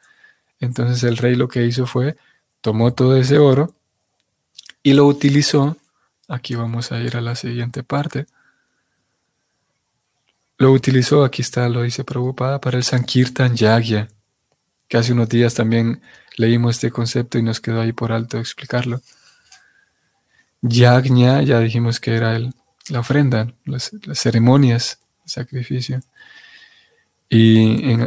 Entonces 0.60 1.03
el 1.03 1.17
rey 1.17 1.36
lo 1.36 1.47
que 1.47 1.65
hizo 1.65 1.88
fue, 1.88 2.17
tomó 2.62 2.93
todo 2.93 3.17
ese 3.17 3.39
oro 3.39 3.73
y 4.84 4.93
lo 4.93 5.06
utilizó. 5.06 5.77
Aquí 6.27 6.56
vamos 6.56 6.91
a 6.91 6.99
ir 6.99 7.17
a 7.17 7.21
la 7.21 7.36
siguiente 7.36 7.84
parte. 7.84 8.27
Lo 10.58 10.71
utilizó, 10.71 11.23
aquí 11.23 11.41
está, 11.41 11.67
lo 11.69 11.82
dice 11.84 12.03
Prabhupada, 12.03 12.62
para 12.62 12.77
el 12.77 12.84
Sankirtan 12.84 13.56
Yagya, 13.56 14.10
que 14.93 14.99
hace 14.99 15.12
unos 15.12 15.27
días 15.27 15.56
también 15.56 16.03
leímos 16.38 16.75
este 16.75 16.91
concepto 16.91 17.39
y 17.39 17.41
nos 17.41 17.60
quedó 17.60 17.82
ahí 17.82 17.93
por 17.93 18.12
alto 18.12 18.38
explicarlo. 18.38 19.01
Yagna, 20.62 21.41
ya 21.41 21.60
dijimos 21.62 21.99
que 21.99 22.15
era 22.15 22.36
el, 22.36 22.53
la 22.89 22.99
ofrenda, 22.99 23.51
las, 23.65 23.89
ceremonias 24.13 24.99
de 25.23 25.32
sacrificio. 25.32 25.99
Y 27.27 27.97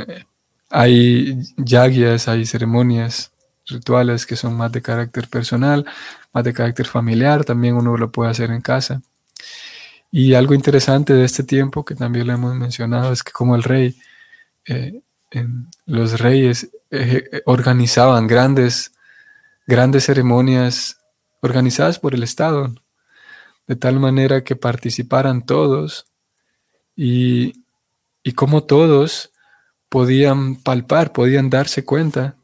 hay 0.70 1.36
yagyas, 1.56 2.28
hay 2.28 2.46
ceremonias 2.46 3.32
rituales 3.66 4.24
que 4.24 4.36
son 4.36 4.56
más 4.56 4.70
de 4.70 4.80
carácter 4.80 5.26
personal, 5.26 5.84
más 6.32 6.44
de 6.44 6.52
carácter 6.52 6.86
familiar, 6.86 7.44
también 7.44 7.74
uno 7.74 7.96
lo 7.96 8.12
puede 8.12 8.30
hacer 8.30 8.52
en 8.52 8.60
casa. 8.60 9.02
Y 10.12 10.34
algo 10.34 10.54
interesante 10.54 11.14
de 11.14 11.24
este 11.24 11.42
tiempo, 11.42 11.84
que 11.84 11.96
también 11.96 12.28
lo 12.28 12.34
hemos 12.34 12.54
mencionado, 12.54 13.12
es 13.12 13.24
que 13.24 13.32
como 13.32 13.56
el 13.56 13.64
rey, 13.64 13.96
eh, 14.66 15.00
los 15.86 16.20
reyes 16.20 16.70
eh, 16.90 17.42
organizaban 17.46 18.26
grandes, 18.26 18.92
grandes 19.66 20.04
ceremonias 20.04 20.98
organizadas 21.40 21.98
por 21.98 22.14
el 22.14 22.22
Estado, 22.22 22.74
de 23.66 23.76
tal 23.76 23.98
manera 23.98 24.44
que 24.44 24.56
participaran 24.56 25.44
todos 25.44 26.06
y, 26.94 27.64
y 28.22 28.32
como 28.32 28.64
todos 28.64 29.32
podían 29.88 30.56
palpar, 30.62 31.12
podían 31.12 31.50
darse 31.50 31.84
cuenta 31.84 32.36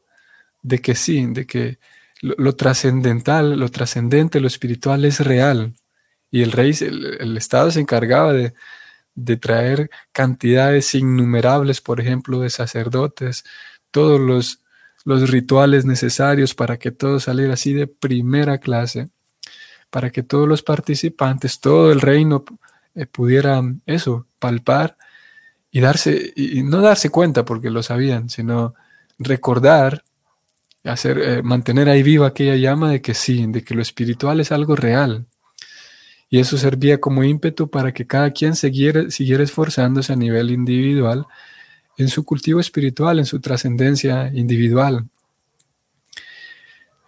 de 0.63 0.81
que 0.81 0.95
sí, 0.95 1.27
de 1.27 1.47
que 1.47 1.79
lo, 2.23 2.55
trascendental, 2.55 3.59
lo 3.59 3.69
trascendente, 3.69 4.41
lo 4.41 4.47
espiritual 4.47 5.05
es 5.05 5.21
real. 5.21 5.75
Y 6.31 6.43
el 6.43 6.53
rey, 6.53 6.73
el, 6.81 7.37
Estado 7.37 7.71
se 7.71 7.81
encargaba 7.81 8.33
de, 8.33 8.55
de 9.15 9.37
traer 9.37 9.91
cantidades 10.13 10.95
innumerables, 10.95 11.81
por 11.81 12.01
ejemplo, 12.01 12.41
de 12.41 12.51
sacerdotes, 12.51 13.45
todos 13.93 14.21
los, 14.21 14.61
los 15.05 15.31
rituales 15.31 15.85
necesarios 15.85 16.55
para 16.55 16.79
que 16.79 16.91
todo 16.91 17.21
saliera 17.21 17.55
así 17.55 17.73
de 17.73 17.87
primera 17.87 18.59
clase, 18.59 19.11
para 19.91 20.11
que 20.11 20.25
todos 20.25 20.49
los 20.49 20.63
participantes, 20.63 21.61
todo 21.61 21.93
el 21.93 22.01
reino 22.01 22.45
eh, 22.97 23.07
pudieran 23.07 23.83
eso, 23.87 24.27
palpar 24.41 24.97
y 25.71 25.81
darse, 25.81 26.33
y 26.35 26.63
no 26.65 26.81
darse 26.81 27.11
cuenta 27.11 27.45
porque 27.45 27.71
lo 27.71 27.83
sabían, 27.83 28.29
sino 28.29 28.75
recordar, 29.19 30.05
hacer, 30.85 31.19
eh, 31.19 31.43
mantener 31.43 31.89
ahí 31.89 32.03
viva 32.03 32.27
aquella 32.27 32.57
llama 32.57 32.91
de 32.91 33.01
que 33.01 33.15
sí, 33.15 33.47
de 33.47 33.63
que 33.63 33.75
lo 33.75 33.83
espiritual 33.83 34.41
es 34.41 34.51
algo 34.51 34.75
real, 34.75 35.27
y 36.33 36.39
eso 36.39 36.57
servía 36.57 36.99
como 36.99 37.25
ímpetu 37.25 37.69
para 37.69 37.93
que 37.93 38.07
cada 38.07 38.31
quien 38.31 38.57
siguiera, 38.57 39.11
siguiera 39.11 39.45
esforzándose 39.45 40.15
a 40.15 40.17
nivel 40.17 40.51
individual 40.51 41.27
en 41.99 42.09
su 42.09 42.25
cultivo 42.25 42.61
espiritual, 42.61 43.19
en 43.19 43.27
su 43.27 43.41
trascendencia 43.41 44.31
individual. 44.33 45.09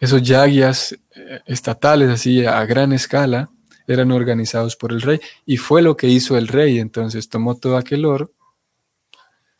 Esos 0.00 0.22
yagyas 0.22 0.92
eh, 1.14 1.40
estatales, 1.46 2.10
así 2.10 2.44
a 2.44 2.64
gran 2.66 2.92
escala, 2.92 3.50
eran 3.86 4.12
organizados 4.12 4.76
por 4.76 4.92
el 4.92 5.00
rey 5.00 5.20
y 5.46 5.56
fue 5.56 5.82
lo 5.82 5.96
que 5.96 6.08
hizo 6.08 6.36
el 6.36 6.48
rey. 6.48 6.78
Entonces 6.78 7.28
tomó 7.28 7.56
todo 7.56 7.76
aquel 7.76 8.04
oro, 8.04 8.32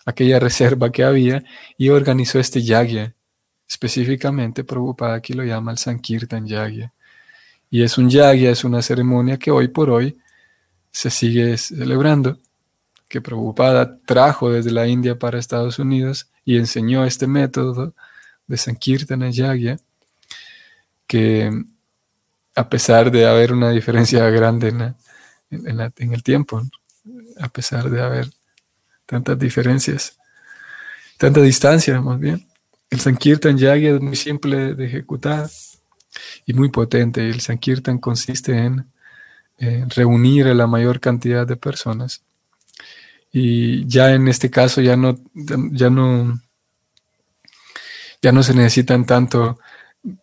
aquella 0.05 0.39
reserva 0.41 0.91
que 0.91 1.05
había 1.05 1.45
y 1.79 1.89
organizó 1.89 2.39
este 2.39 2.63
yagya. 2.63 3.15
Específicamente, 3.69 4.65
Prabhupada 4.65 5.15
aquí 5.15 5.33
lo 5.33 5.45
llama 5.45 5.73
el 5.73 5.79
Sankirtan 5.79 6.47
Yagya. 6.47 6.93
Y 7.71 7.83
es 7.83 7.99
un 7.99 8.11
yagya, 8.11 8.51
es 8.51 8.63
una 8.63 8.83
ceremonia 8.83 9.39
que 9.39 9.51
hoy 9.51 9.69
por 9.69 9.91
hoy 9.91 10.17
se 10.91 11.11
sigue 11.11 11.57
celebrando, 11.57 12.39
que 13.14 13.20
Prabhupada 13.20 14.00
trajo 14.05 14.50
desde 14.50 14.72
la 14.72 14.88
India 14.88 15.16
para 15.16 15.38
Estados 15.38 15.79
Unidos 15.79 16.29
y 16.44 16.57
enseñó 16.57 17.05
este 17.05 17.29
método 17.29 17.94
de 18.48 18.57
Sankirtana 18.57 19.31
Yagya, 19.31 19.79
que 21.07 21.48
a 22.57 22.68
pesar 22.68 23.12
de 23.12 23.24
haber 23.24 23.53
una 23.53 23.70
diferencia 23.70 24.29
grande 24.31 24.94
en, 25.50 26.12
el 26.12 26.22
tiempo, 26.24 26.61
a 27.38 27.48
pesar 27.50 27.88
de 27.88 28.03
haber 28.03 28.31
tantas 29.07 29.38
diferencias, 29.38 30.18
tanta 31.16 31.40
distancia 31.40 32.00
más 32.00 32.18
bien, 32.18 32.44
el 32.90 32.98
Sankirtan 32.98 33.57
Yagya 33.57 33.94
es 33.94 34.00
muy 34.00 34.16
simple 34.16 34.74
de 34.74 34.87
ejecutar 34.87 35.48
y 36.46 36.53
muy 36.53 36.68
potente. 36.68 37.29
El 37.29 37.40
Sankirtan 37.40 37.98
consiste 37.98 38.57
en 38.59 38.90
reunir 39.90 40.48
a 40.48 40.55
la 40.55 40.66
mayor 40.66 40.98
cantidad 40.98 41.46
de 41.46 41.57
personas. 41.57 42.24
Y 43.35 43.87
ya 43.87 44.12
en 44.12 44.29
este 44.29 44.49
caso 44.49 44.81
ya 44.81 44.97
no, 44.97 45.18
ya 45.35 45.90
no, 45.90 46.40
ya 48.23 48.33
no 48.33 48.42
se 48.42 48.55
necesitan 48.55 49.05
tanto 49.05 49.59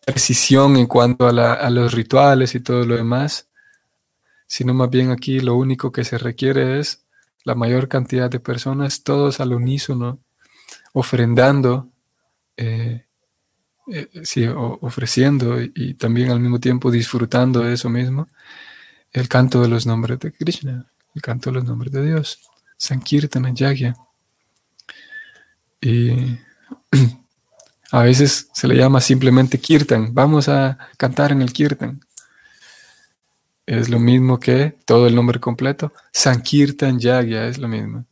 precisión 0.06 0.78
en 0.78 0.88
cuanto 0.88 1.28
a, 1.28 1.54
a 1.54 1.70
los 1.70 1.94
rituales 1.94 2.56
y 2.56 2.62
todo 2.62 2.86
lo 2.86 2.96
demás, 2.96 3.50
sino 4.48 4.74
más 4.74 4.90
bien 4.90 5.12
aquí 5.12 5.42
lo 5.42 5.56
único 5.56 5.92
que 5.92 6.06
se 6.06 6.18
requiere 6.18 6.80
es 6.80 7.04
la 7.44 7.54
mayor 7.54 7.88
cantidad 7.88 8.30
de 8.30 8.40
personas, 8.40 9.04
todos 9.04 9.40
al 9.42 9.54
unísono, 9.54 10.20
ofrendando 10.94 11.92
eh, 12.58 13.06
eh, 13.88 14.08
sí, 14.24 14.46
ofreciendo 14.48 15.60
y, 15.62 15.96
también 15.96 16.32
al 16.32 16.40
mismo 16.40 16.60
tiempo 16.60 16.92
disfrutando 16.92 17.62
de 17.62 17.74
eso 17.74 17.90
mismo, 17.90 18.28
el 19.12 19.28
canto 19.28 19.62
de 19.62 19.68
los 19.68 19.86
nombres 19.86 20.20
de 20.20 20.32
Krishna, 20.32 20.92
el 21.16 21.22
canto 21.22 21.50
de 21.50 21.56
los 21.56 21.66
nombres 21.66 21.92
de 21.92 22.06
Dios, 22.06 22.40
Sankirtana 22.82 23.54
Yagya. 23.54 23.96
Y 25.80 26.40
a 27.92 28.02
veces 28.02 28.50
se 28.54 28.68
le 28.68 28.76
llama 28.76 29.00
simplemente 29.00 29.60
Kirtan, 29.60 30.16
vamos 30.16 30.50
a 30.50 30.80
cantar 30.98 31.32
en 31.32 31.44
el 31.44 31.54
Kirtan. 31.54 32.04
Es 33.68 33.88
lo 33.88 34.00
mismo 34.00 34.40
que 34.40 34.76
todo 34.86 35.06
el 35.06 35.14
nombre 35.14 35.40
completo, 35.40 35.94
Sankirtan 36.12 36.98
Yagya 36.98 37.46
es 37.46 37.60
lo 37.60 37.68
mismo. 37.68 38.06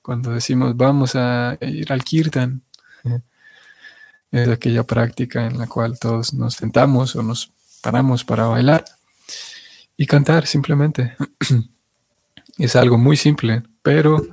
Cuando 0.00 0.30
decimos 0.30 0.74
vamos 0.74 1.14
a 1.14 1.58
ir 1.60 1.92
al 1.92 2.02
Kirtan, 2.02 2.62
es 4.32 4.48
aquella 4.48 4.84
práctica 4.84 5.46
en 5.46 5.58
la 5.58 5.66
cual 5.66 5.98
todos 5.98 6.32
nos 6.32 6.54
sentamos 6.54 7.14
o 7.14 7.22
nos 7.22 7.50
paramos 7.82 8.24
para 8.24 8.46
bailar 8.46 8.86
y 9.98 10.06
cantar 10.06 10.46
simplemente. 10.46 11.14
es 12.58 12.74
algo 12.74 12.96
muy 12.96 13.18
simple, 13.18 13.62
pero 13.82 14.26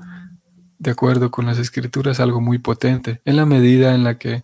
de 0.78 0.92
acuerdo 0.92 1.32
con 1.32 1.46
las 1.46 1.58
escrituras, 1.58 2.20
algo 2.20 2.42
muy 2.42 2.60
potente, 2.60 3.22
en 3.26 3.38
la 3.38 3.46
medida 3.46 3.96
en 3.96 4.04
la 4.04 4.18
que 4.18 4.44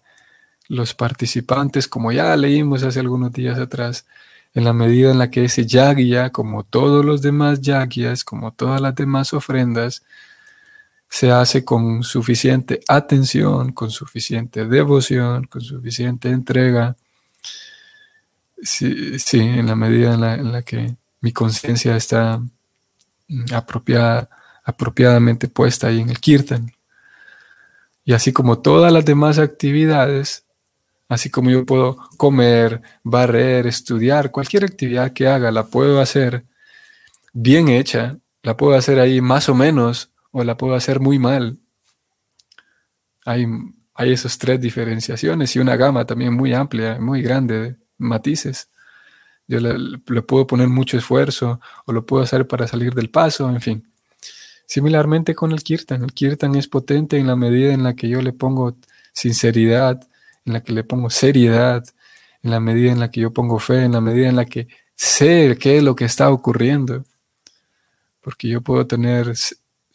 los 0.68 0.94
participantes, 0.94 1.88
como 1.88 2.12
ya 2.12 2.36
leímos 2.38 2.84
hace 2.84 3.00
algunos 3.00 3.34
días 3.34 3.60
atrás, 3.60 4.06
en 4.54 4.64
la 4.66 4.74
medida 4.74 5.12
en 5.12 5.20
la 5.20 5.30
que 5.30 5.46
ese 5.46 5.66
yagya, 5.66 6.30
como 6.30 6.64
todos 6.64 7.06
los 7.06 7.22
demás 7.22 7.62
yagyas, 7.62 8.24
como 8.24 8.52
todas 8.52 8.82
las 8.82 8.96
demás 8.96 9.34
ofrendas, 9.34 10.04
se 11.10 11.30
hace 11.30 11.66
con 11.66 12.04
suficiente 12.04 12.80
atención, 12.88 13.74
con 13.74 13.92
suficiente 13.92 14.66
devoción, 14.66 15.44
con 15.46 15.62
suficiente 15.62 16.30
entrega. 16.30 16.96
Sí, 18.62 19.18
en 19.32 19.68
la 19.68 19.76
medida 19.76 20.14
en 20.14 20.52
la, 20.52 20.62
que 20.62 20.96
mi 21.20 21.34
conciencia 21.34 21.98
está 21.98 22.42
mm, 23.28 23.54
apropiada, 23.54 24.30
apropiadamente 24.64 25.48
puesta 25.48 25.88
ahí 25.88 26.00
en 26.00 26.10
el 26.10 26.20
kirtan. 26.20 26.72
Y 28.04 28.14
así 28.14 28.34
como 28.34 28.60
todas 28.60 28.92
las 28.92 29.06
demás 29.06 29.40
actividades, 29.40 30.46
así 31.08 31.30
como 31.30 31.50
yo 31.50 31.66
puedo 31.66 31.98
comer, 32.18 32.82
barrer, 33.04 33.68
estudiar, 33.68 34.32
cualquier 34.32 34.64
actividad 34.64 35.14
que 35.14 35.28
haga, 35.28 35.52
la 35.52 35.68
puedo 35.68 36.02
hacer 36.02 36.46
bien 37.34 37.68
hecha, 37.68 38.18
la 38.44 38.58
puedo 38.58 38.76
hacer 38.76 39.00
ahí 39.00 39.22
más 39.22 39.50
o 39.50 39.56
menos 39.56 40.12
o 40.32 40.44
la 40.44 40.58
puedo 40.58 40.76
hacer 40.76 41.00
muy 41.00 41.20
mal. 41.20 41.60
Hay, 43.26 43.46
hay 43.94 44.14
esas 44.14 44.38
tres 44.38 44.60
diferenciaciones 44.60 45.56
y 45.56 45.60
una 45.60 45.76
gama 45.76 46.06
también 46.06 46.34
muy 46.34 46.54
amplia, 46.54 47.00
muy 47.00 47.22
grande 47.22 47.60
de 47.60 47.76
matices. 47.98 48.70
Yo 49.48 49.60
le, 49.60 50.00
puedo 50.22 50.48
poner 50.48 50.70
mucho 50.70 50.98
esfuerzo 50.98 51.60
o 51.86 51.92
lo 51.92 52.06
puedo 52.06 52.24
hacer 52.24 52.48
para 52.48 52.68
salir 52.68 52.94
del 52.94 53.10
paso, 53.10 53.50
en 53.50 53.62
fin. 53.62 53.91
Similarmente 54.72 55.36
con 55.36 55.52
el 55.52 55.64
kirtan. 55.64 56.02
El 56.02 56.14
kirtan 56.14 56.56
es 56.56 56.70
potente 56.70 57.18
en 57.18 57.28
la 57.28 57.36
medida 57.36 57.74
en 57.74 57.84
la 57.84 57.94
que 57.94 58.08
yo 58.08 58.22
le 58.22 58.32
pongo 58.32 58.78
sinceridad, 59.12 60.00
en 60.46 60.54
la 60.54 60.64
que 60.64 60.72
le 60.72 60.86
pongo 60.86 61.10
seriedad, 61.10 61.84
en 62.42 62.52
la 62.52 62.62
medida 62.62 62.90
en 62.90 63.02
la 63.02 63.12
que 63.12 63.20
yo 63.20 63.34
pongo 63.34 63.60
fe, 63.60 63.84
en 63.84 63.92
la 63.92 64.00
medida 64.00 64.30
en 64.30 64.38
la 64.38 64.46
que 64.46 64.70
sé 64.96 65.58
qué 65.60 65.76
es 65.76 65.84
lo 65.84 65.94
que 65.94 66.06
está 66.06 66.30
ocurriendo. 66.30 67.04
Porque 68.22 68.48
yo 68.48 68.62
puedo 68.62 68.88
tener 68.88 69.34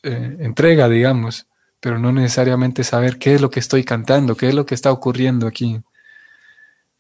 eh, 0.02 0.36
entrega, 0.40 0.90
digamos, 0.90 1.46
pero 1.80 1.98
no 1.98 2.12
necesariamente 2.12 2.84
saber 2.84 3.16
qué 3.16 3.34
es 3.34 3.40
lo 3.40 3.48
que 3.48 3.60
estoy 3.60 3.82
cantando, 3.82 4.36
qué 4.36 4.48
es 4.48 4.54
lo 4.54 4.66
que 4.66 4.74
está 4.74 4.92
ocurriendo 4.92 5.46
aquí, 5.46 5.80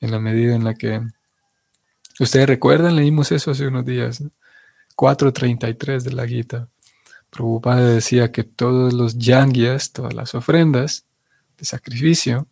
en 0.00 0.10
la 0.10 0.18
medida 0.18 0.54
en 0.54 0.64
la 0.64 0.72
que... 0.72 1.02
Ustedes 2.20 2.46
recuerdan, 2.46 2.96
leímos 2.96 3.32
eso 3.32 3.50
hace 3.50 3.66
unos 3.66 3.84
días, 3.84 4.22
4.33 4.96 6.00
de 6.04 6.12
la 6.14 6.26
Gita. 6.26 6.70
Prabhupada 7.36 7.86
decía 7.86 8.32
que 8.32 8.44
todos 8.44 8.92
los 8.94 9.18
yangyas, 9.18 9.92
todas 9.92 10.14
las 10.14 10.34
ofrendas 10.34 11.04
de 11.58 11.64
sacrificio, 11.66 12.46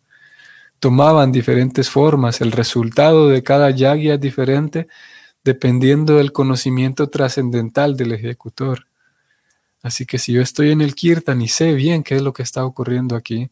tomaban 0.79 1.31
diferentes 1.31 1.89
formas. 1.89 2.41
El 2.41 2.51
resultado 2.51 3.29
de 3.29 3.41
cada 3.41 3.71
yagya 3.71 4.15
es 4.15 4.21
diferente 4.21 4.87
dependiendo 5.43 6.17
del 6.17 6.31
conocimiento 6.31 7.09
trascendental 7.09 7.97
del 7.97 8.13
ejecutor. 8.13 8.87
Así 9.81 10.05
que 10.05 10.17
si 10.17 10.33
yo 10.33 10.41
estoy 10.41 10.71
en 10.71 10.81
el 10.81 10.95
kirtan 10.95 11.41
y 11.41 11.47
sé 11.47 11.73
bien 11.73 12.03
qué 12.03 12.15
es 12.15 12.21
lo 12.21 12.33
que 12.33 12.43
está 12.43 12.65
ocurriendo 12.65 13.15
aquí, 13.15 13.49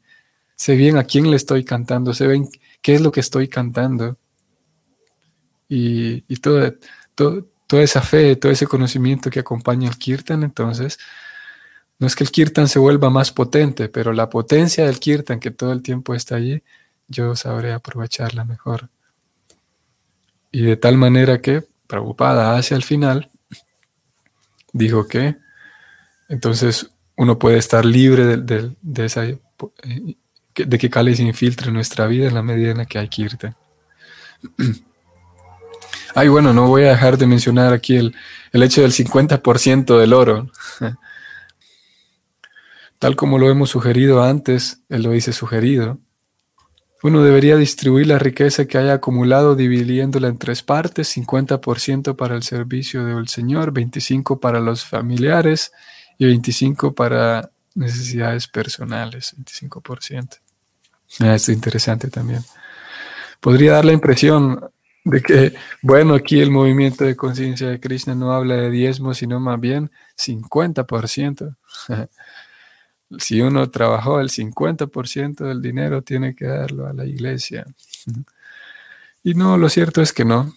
sé 0.56 0.76
bien 0.76 0.98
a 0.98 1.04
quién 1.04 1.30
le 1.30 1.36
estoy 1.36 1.63
cantando, 1.63 2.13
sé 2.13 2.28
bien 2.28 2.50
qué 2.82 2.96
es 2.96 3.02
lo 3.02 3.12
que 3.12 3.19
estoy 3.19 3.48
cantando, 3.48 4.17
y, 5.74 6.36
toda, 6.38 6.74
toda 7.15 7.82
esa 7.82 8.02
fe, 8.02 8.36
todo 8.36 8.52
ese 8.52 8.67
conocimiento 8.67 9.30
que 9.30 9.39
acompaña 9.39 9.89
el 9.89 9.98
kirtan, 9.98 10.43
entonces, 10.43 11.00
no 12.04 12.08
es 12.08 12.18
que 12.18 12.26
el 12.26 12.32
kirtan 12.32 12.68
se 12.68 12.80
vuelva 12.80 13.10
más 13.10 13.32
potente, 13.32 13.88
pero 13.88 14.12
la 14.12 14.30
potencia 14.30 14.86
del 14.86 15.00
kirtan 15.00 15.39
que 15.39 15.52
todo 15.52 15.72
el 15.72 15.82
tiempo 15.82 16.13
está 16.13 16.36
allí, 16.36 16.62
yo 17.08 17.34
sabré 17.38 17.72
aprovecharla 17.72 18.44
mejor. 18.44 18.89
Y 20.52 20.63
de 20.63 20.76
tal 20.76 20.98
manera 20.98 21.39
que, 21.39 21.63
preocupada 21.88 22.58
hacia 22.58 22.76
el 22.76 22.84
final, 22.84 23.30
dijo 24.74 25.08
que 25.08 25.38
entonces 26.28 26.89
uno 27.16 27.39
puede 27.39 27.58
estar 27.58 27.86
libre 27.86 28.36
de, 28.36 28.76
esa, 28.98 29.24
eh, 29.24 29.39
de 30.56 30.78
que 30.78 30.89
Kali 30.89 31.16
se 31.16 31.24
infiltre 31.24 31.70
en 31.70 31.76
nuestra 31.76 32.06
vida 32.08 32.28
en 32.28 32.34
la 32.34 32.44
medida 32.44 32.72
en 32.72 32.80
la 32.80 32.86
que 32.86 33.00
hay 33.00 33.08
Kirtan. 33.08 33.56
Ay, 36.16 36.28
bueno, 36.28 36.52
no 36.52 36.68
voy 36.68 36.84
a 36.84 36.89
dejar 36.89 37.18
de 37.18 37.28
mencionar 37.28 37.72
aquí 37.72 37.96
el, 37.96 38.13
hecho 38.52 38.82
del 38.82 38.92
50% 38.92 39.98
del 39.98 40.12
oro. 40.12 40.50
tal 43.04 43.18
como 43.18 43.38
lo 43.38 43.50
hemos 43.50 43.70
sugerido 43.70 44.24
antes, 44.24 44.82
él 44.88 45.04
lo 45.04 45.12
dice 45.12 45.34
sugerido, 45.34 46.00
uno 47.02 47.22
debería 47.22 47.58
distribuir 47.58 48.08
la 48.08 48.18
riqueza 48.18 48.63
que 48.63 48.78
haya 48.78 48.94
acumulado 48.94 49.58
dividiéndola 49.58 50.30
en 50.30 50.38
tres 50.38 50.63
partes, 50.63 51.18
50% 51.18 52.16
para 52.16 52.34
el 52.34 52.44
servicio 52.44 53.04
del 53.04 53.28
Señor, 53.28 53.74
25% 53.74 54.39
para 54.39 54.62
los 54.62 54.86
familiares 54.86 55.74
y 56.18 56.28
25% 56.28 56.96
para 56.96 57.52
necesidades 57.76 58.48
personales, 58.48 59.36
25%. 59.36 60.38
Ah, 61.20 61.36
esto 61.36 61.52
es 61.52 61.58
interesante 61.58 62.10
también. 62.10 62.42
Podría 63.42 63.74
dar 63.74 63.84
la 63.84 63.92
impresión 63.92 64.62
de 65.04 65.22
que, 65.22 65.54
bueno, 65.82 66.13
aquí 66.13 66.39
el 66.39 66.52
movimiento 66.52 67.04
de 67.04 67.18
conciencia 67.18 67.68
de 67.68 67.82
Krishna 67.82 68.16
no 68.16 68.32
habla 68.32 68.56
de 68.56 68.72
diezmo, 68.72 69.13
sino 69.13 69.42
más 69.42 69.60
bien 69.60 69.92
50%. 70.18 71.58
Si 73.19 73.41
uno 73.41 73.69
trabajó 73.69 74.19
el 74.19 74.30
50% 74.30 75.45
del 75.45 75.62
dinero, 75.62 76.02
tiene 76.02 76.36
que 76.36 76.45
darlo 76.45 76.88
a 76.88 76.93
la 76.93 77.06
iglesia. 77.06 77.65
Y 79.23 79.34
no, 79.34 79.58
lo 79.58 79.69
cierto 79.69 80.02
es 80.02 80.13
que 80.13 80.26
no. 80.26 80.54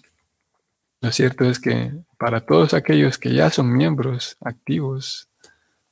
Lo 1.00 1.12
cierto 1.12 1.44
es 1.44 1.58
que 1.58 1.92
para 2.18 2.40
todos 2.40 2.74
aquellos 2.74 3.18
que 3.18 3.32
ya 3.32 3.50
son 3.50 3.76
miembros 3.76 4.36
activos 4.40 5.28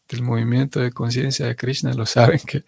del 0.09 0.23
movimiento 0.23 0.81
de 0.81 0.93
conciencia 0.93 1.47
de 1.47 1.57
Krishna, 1.57 1.93
lo 1.95 2.07
saben 2.07 2.41
que 2.41 2.65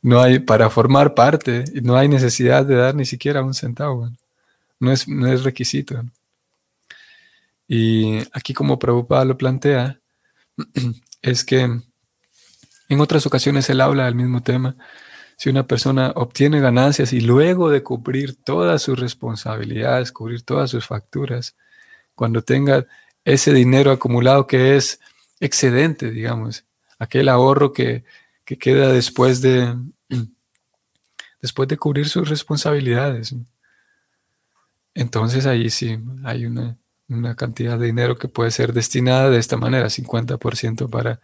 no 0.00 0.20
hay, 0.20 0.40
para 0.40 0.68
formar 0.70 1.14
parte, 1.14 1.64
no 1.82 1.96
hay 1.96 2.08
necesidad 2.08 2.64
de 2.64 2.76
dar 2.76 2.94
ni 2.94 3.04
siquiera 3.04 3.42
un 3.42 3.54
centavo. 3.54 4.10
No 4.80 4.92
es, 4.92 5.06
no 5.08 5.26
es 5.32 5.44
requisito. 5.44 6.04
Y 7.68 8.18
aquí 8.32 8.52
como 8.52 8.78
Prabhupada 8.78 9.24
lo 9.24 9.38
plantea, 9.38 9.98
es 11.22 11.44
que 11.44 11.80
en 12.92 13.00
otras 13.00 13.26
ocasiones 13.26 13.68
él 13.70 13.80
habla 13.80 14.04
del 14.04 14.14
mismo 14.14 14.42
tema. 14.42 14.76
Si 15.36 15.48
una 15.48 15.66
persona 15.66 16.12
obtiene 16.14 16.60
ganancias 16.60 17.12
y 17.12 17.20
luego 17.20 17.70
de 17.70 17.82
cubrir 17.82 18.36
todas 18.42 18.82
sus 18.82 18.98
responsabilidades, 18.98 20.12
cubrir 20.12 20.42
todas 20.42 20.70
sus 20.70 20.86
facturas, 20.86 21.56
cuando 22.14 22.42
tenga 22.42 22.86
ese 23.24 23.52
dinero 23.52 23.90
acumulado 23.90 24.46
que 24.46 24.76
es 24.76 25.00
excedente, 25.40 26.10
digamos, 26.10 26.64
aquel 26.98 27.28
ahorro 27.28 27.72
que, 27.72 28.04
queda 28.44 28.92
después 28.92 29.40
de, 29.40 29.74
después 31.40 31.68
de 31.68 31.78
cubrir 31.78 32.06
sus 32.08 32.28
responsabilidades. 32.28 33.34
Entonces 34.94 35.46
ahí 35.46 35.70
sí 35.70 35.98
hay 36.24 36.44
una, 36.44 36.76
una 37.08 37.34
cantidad 37.34 37.78
de 37.78 37.86
dinero 37.86 38.18
que 38.18 38.28
puede 38.28 38.50
ser 38.50 38.74
destinada 38.74 39.30
de 39.30 39.38
esta 39.38 39.56
manera, 39.56 39.86
50% 39.86 40.90
para 40.90 41.20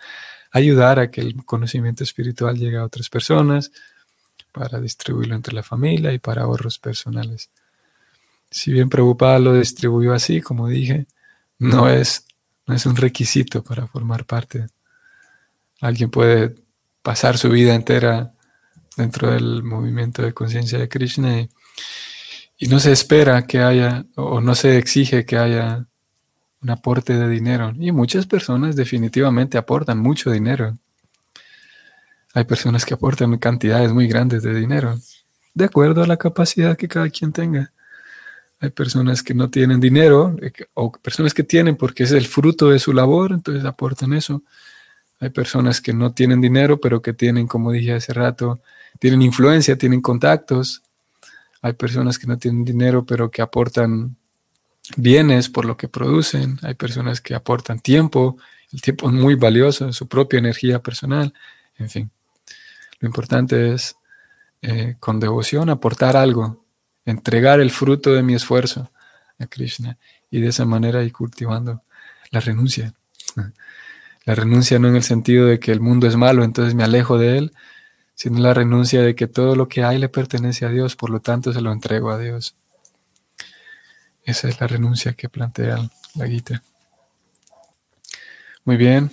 ayudar 0.50 0.98
a 0.98 1.10
que 1.10 1.20
el 1.20 1.44
conocimiento 1.44 2.04
espiritual 2.04 2.56
llegue 2.56 2.78
a 2.78 2.84
otras 2.84 3.08
personas, 3.08 3.70
para 4.52 4.80
distribuirlo 4.80 5.34
entre 5.34 5.54
la 5.54 5.62
familia 5.62 6.12
y 6.12 6.18
para 6.18 6.42
ahorros 6.42 6.78
personales. 6.78 7.50
Si 8.50 8.72
bien 8.72 8.88
Prabhupada 8.88 9.38
lo 9.38 9.54
distribuyó 9.54 10.12
así, 10.12 10.40
como 10.40 10.68
dije, 10.68 11.06
no 11.58 11.88
es, 11.88 12.26
no 12.66 12.74
es 12.74 12.86
un 12.86 12.96
requisito 12.96 13.62
para 13.62 13.86
formar 13.86 14.24
parte. 14.24 14.66
Alguien 15.80 16.10
puede 16.10 16.54
pasar 17.02 17.38
su 17.38 17.50
vida 17.50 17.74
entera 17.74 18.32
dentro 18.96 19.30
del 19.30 19.62
movimiento 19.62 20.22
de 20.22 20.32
conciencia 20.32 20.78
de 20.78 20.88
Krishna 20.88 21.40
y, 21.40 21.50
y, 22.58 22.66
no 22.66 22.80
se 22.80 22.90
espera 22.90 23.46
que 23.46 23.60
haya 23.60 24.06
o 24.16 24.40
no 24.40 24.54
se 24.54 24.76
exige 24.76 25.24
que 25.24 25.36
haya 25.36 25.86
un 26.62 26.70
aporte 26.70 27.14
de 27.14 27.28
dinero. 27.28 27.72
Y 27.78 27.92
muchas 27.92 28.26
personas 28.26 28.76
definitivamente 28.76 29.58
aportan 29.58 29.98
mucho 29.98 30.30
dinero. 30.30 30.76
Hay 32.34 32.44
personas 32.44 32.84
que 32.84 32.94
aportan 32.94 33.36
cantidades 33.38 33.92
muy 33.92 34.06
grandes 34.06 34.42
de 34.42 34.54
dinero, 34.54 34.96
de 35.54 35.64
acuerdo 35.64 36.02
a 36.02 36.06
la 36.06 36.16
capacidad 36.16 36.76
que 36.76 36.88
cada 36.88 37.08
quien 37.10 37.32
tenga. 37.32 37.72
Hay 38.60 38.70
personas 38.70 39.22
que 39.22 39.34
no 39.34 39.50
tienen 39.50 39.80
dinero, 39.80 40.36
eh, 40.42 40.52
o 40.74 40.90
personas 40.90 41.32
que 41.32 41.44
tienen 41.44 41.76
porque 41.76 42.02
es 42.02 42.12
el 42.12 42.26
fruto 42.26 42.70
de 42.70 42.78
su 42.78 42.92
labor, 42.92 43.32
entonces 43.32 43.64
aportan 43.64 44.12
eso. 44.12 44.42
Hay 45.20 45.30
personas 45.30 45.80
que 45.80 45.92
no 45.92 46.12
tienen 46.12 46.40
dinero, 46.40 46.80
pero 46.80 47.00
que 47.00 47.12
tienen, 47.12 47.46
como 47.46 47.72
dije 47.72 47.94
hace 47.94 48.12
rato, 48.12 48.60
tienen 48.98 49.22
influencia, 49.22 49.76
tienen 49.76 50.00
contactos. 50.00 50.82
Hay 51.62 51.72
personas 51.72 52.18
que 52.18 52.26
no 52.26 52.38
tienen 52.38 52.64
dinero, 52.64 53.04
pero 53.04 53.30
que 53.30 53.42
aportan 53.42 54.16
bienes 54.96 55.48
por 55.48 55.64
lo 55.64 55.76
que 55.76 55.88
producen, 55.88 56.58
hay 56.62 56.74
personas 56.74 57.20
que 57.20 57.34
aportan 57.34 57.80
tiempo, 57.80 58.38
el 58.72 58.80
tiempo 58.82 59.08
es 59.08 59.14
muy 59.14 59.34
valioso, 59.34 59.92
su 59.92 60.08
propia 60.08 60.38
energía 60.38 60.80
personal, 60.80 61.32
en 61.78 61.88
fin. 61.88 62.10
Lo 63.00 63.06
importante 63.06 63.72
es 63.72 63.96
eh, 64.62 64.96
con 64.98 65.20
devoción 65.20 65.70
aportar 65.70 66.16
algo, 66.16 66.64
entregar 67.04 67.60
el 67.60 67.70
fruto 67.70 68.12
de 68.12 68.22
mi 68.22 68.34
esfuerzo 68.34 68.90
a 69.38 69.46
Krishna 69.46 69.98
y 70.30 70.40
de 70.40 70.48
esa 70.48 70.64
manera 70.64 71.04
ir 71.04 71.12
cultivando 71.12 71.80
la 72.30 72.40
renuncia. 72.40 72.94
La 74.24 74.34
renuncia 74.34 74.78
no 74.78 74.88
en 74.88 74.96
el 74.96 75.04
sentido 75.04 75.46
de 75.46 75.58
que 75.58 75.72
el 75.72 75.80
mundo 75.80 76.06
es 76.06 76.16
malo, 76.16 76.44
entonces 76.44 76.74
me 76.74 76.84
alejo 76.84 77.16
de 77.16 77.38
él, 77.38 77.52
sino 78.14 78.40
la 78.40 78.52
renuncia 78.52 79.00
de 79.00 79.14
que 79.14 79.26
todo 79.26 79.56
lo 79.56 79.68
que 79.68 79.84
hay 79.84 79.96
le 79.96 80.10
pertenece 80.10 80.66
a 80.66 80.68
Dios, 80.68 80.96
por 80.96 81.08
lo 81.08 81.20
tanto 81.20 81.54
se 81.54 81.62
lo 81.62 81.72
entrego 81.72 82.10
a 82.10 82.18
Dios. 82.18 82.54
Esa 84.28 84.46
es 84.46 84.60
la 84.60 84.66
renuncia 84.66 85.14
que 85.14 85.30
plantea 85.30 85.78
la 86.14 86.28
Gita. 86.28 86.62
Muy 88.62 88.76
bien. 88.76 89.10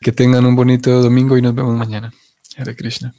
Que 0.00 0.10
tengan 0.10 0.44
un 0.44 0.56
bonito 0.56 1.00
domingo 1.00 1.38
y 1.38 1.42
nos 1.42 1.54
vemos 1.54 1.76
mañana. 1.76 2.12
Hare 2.56 2.74
Krishna. 2.74 3.14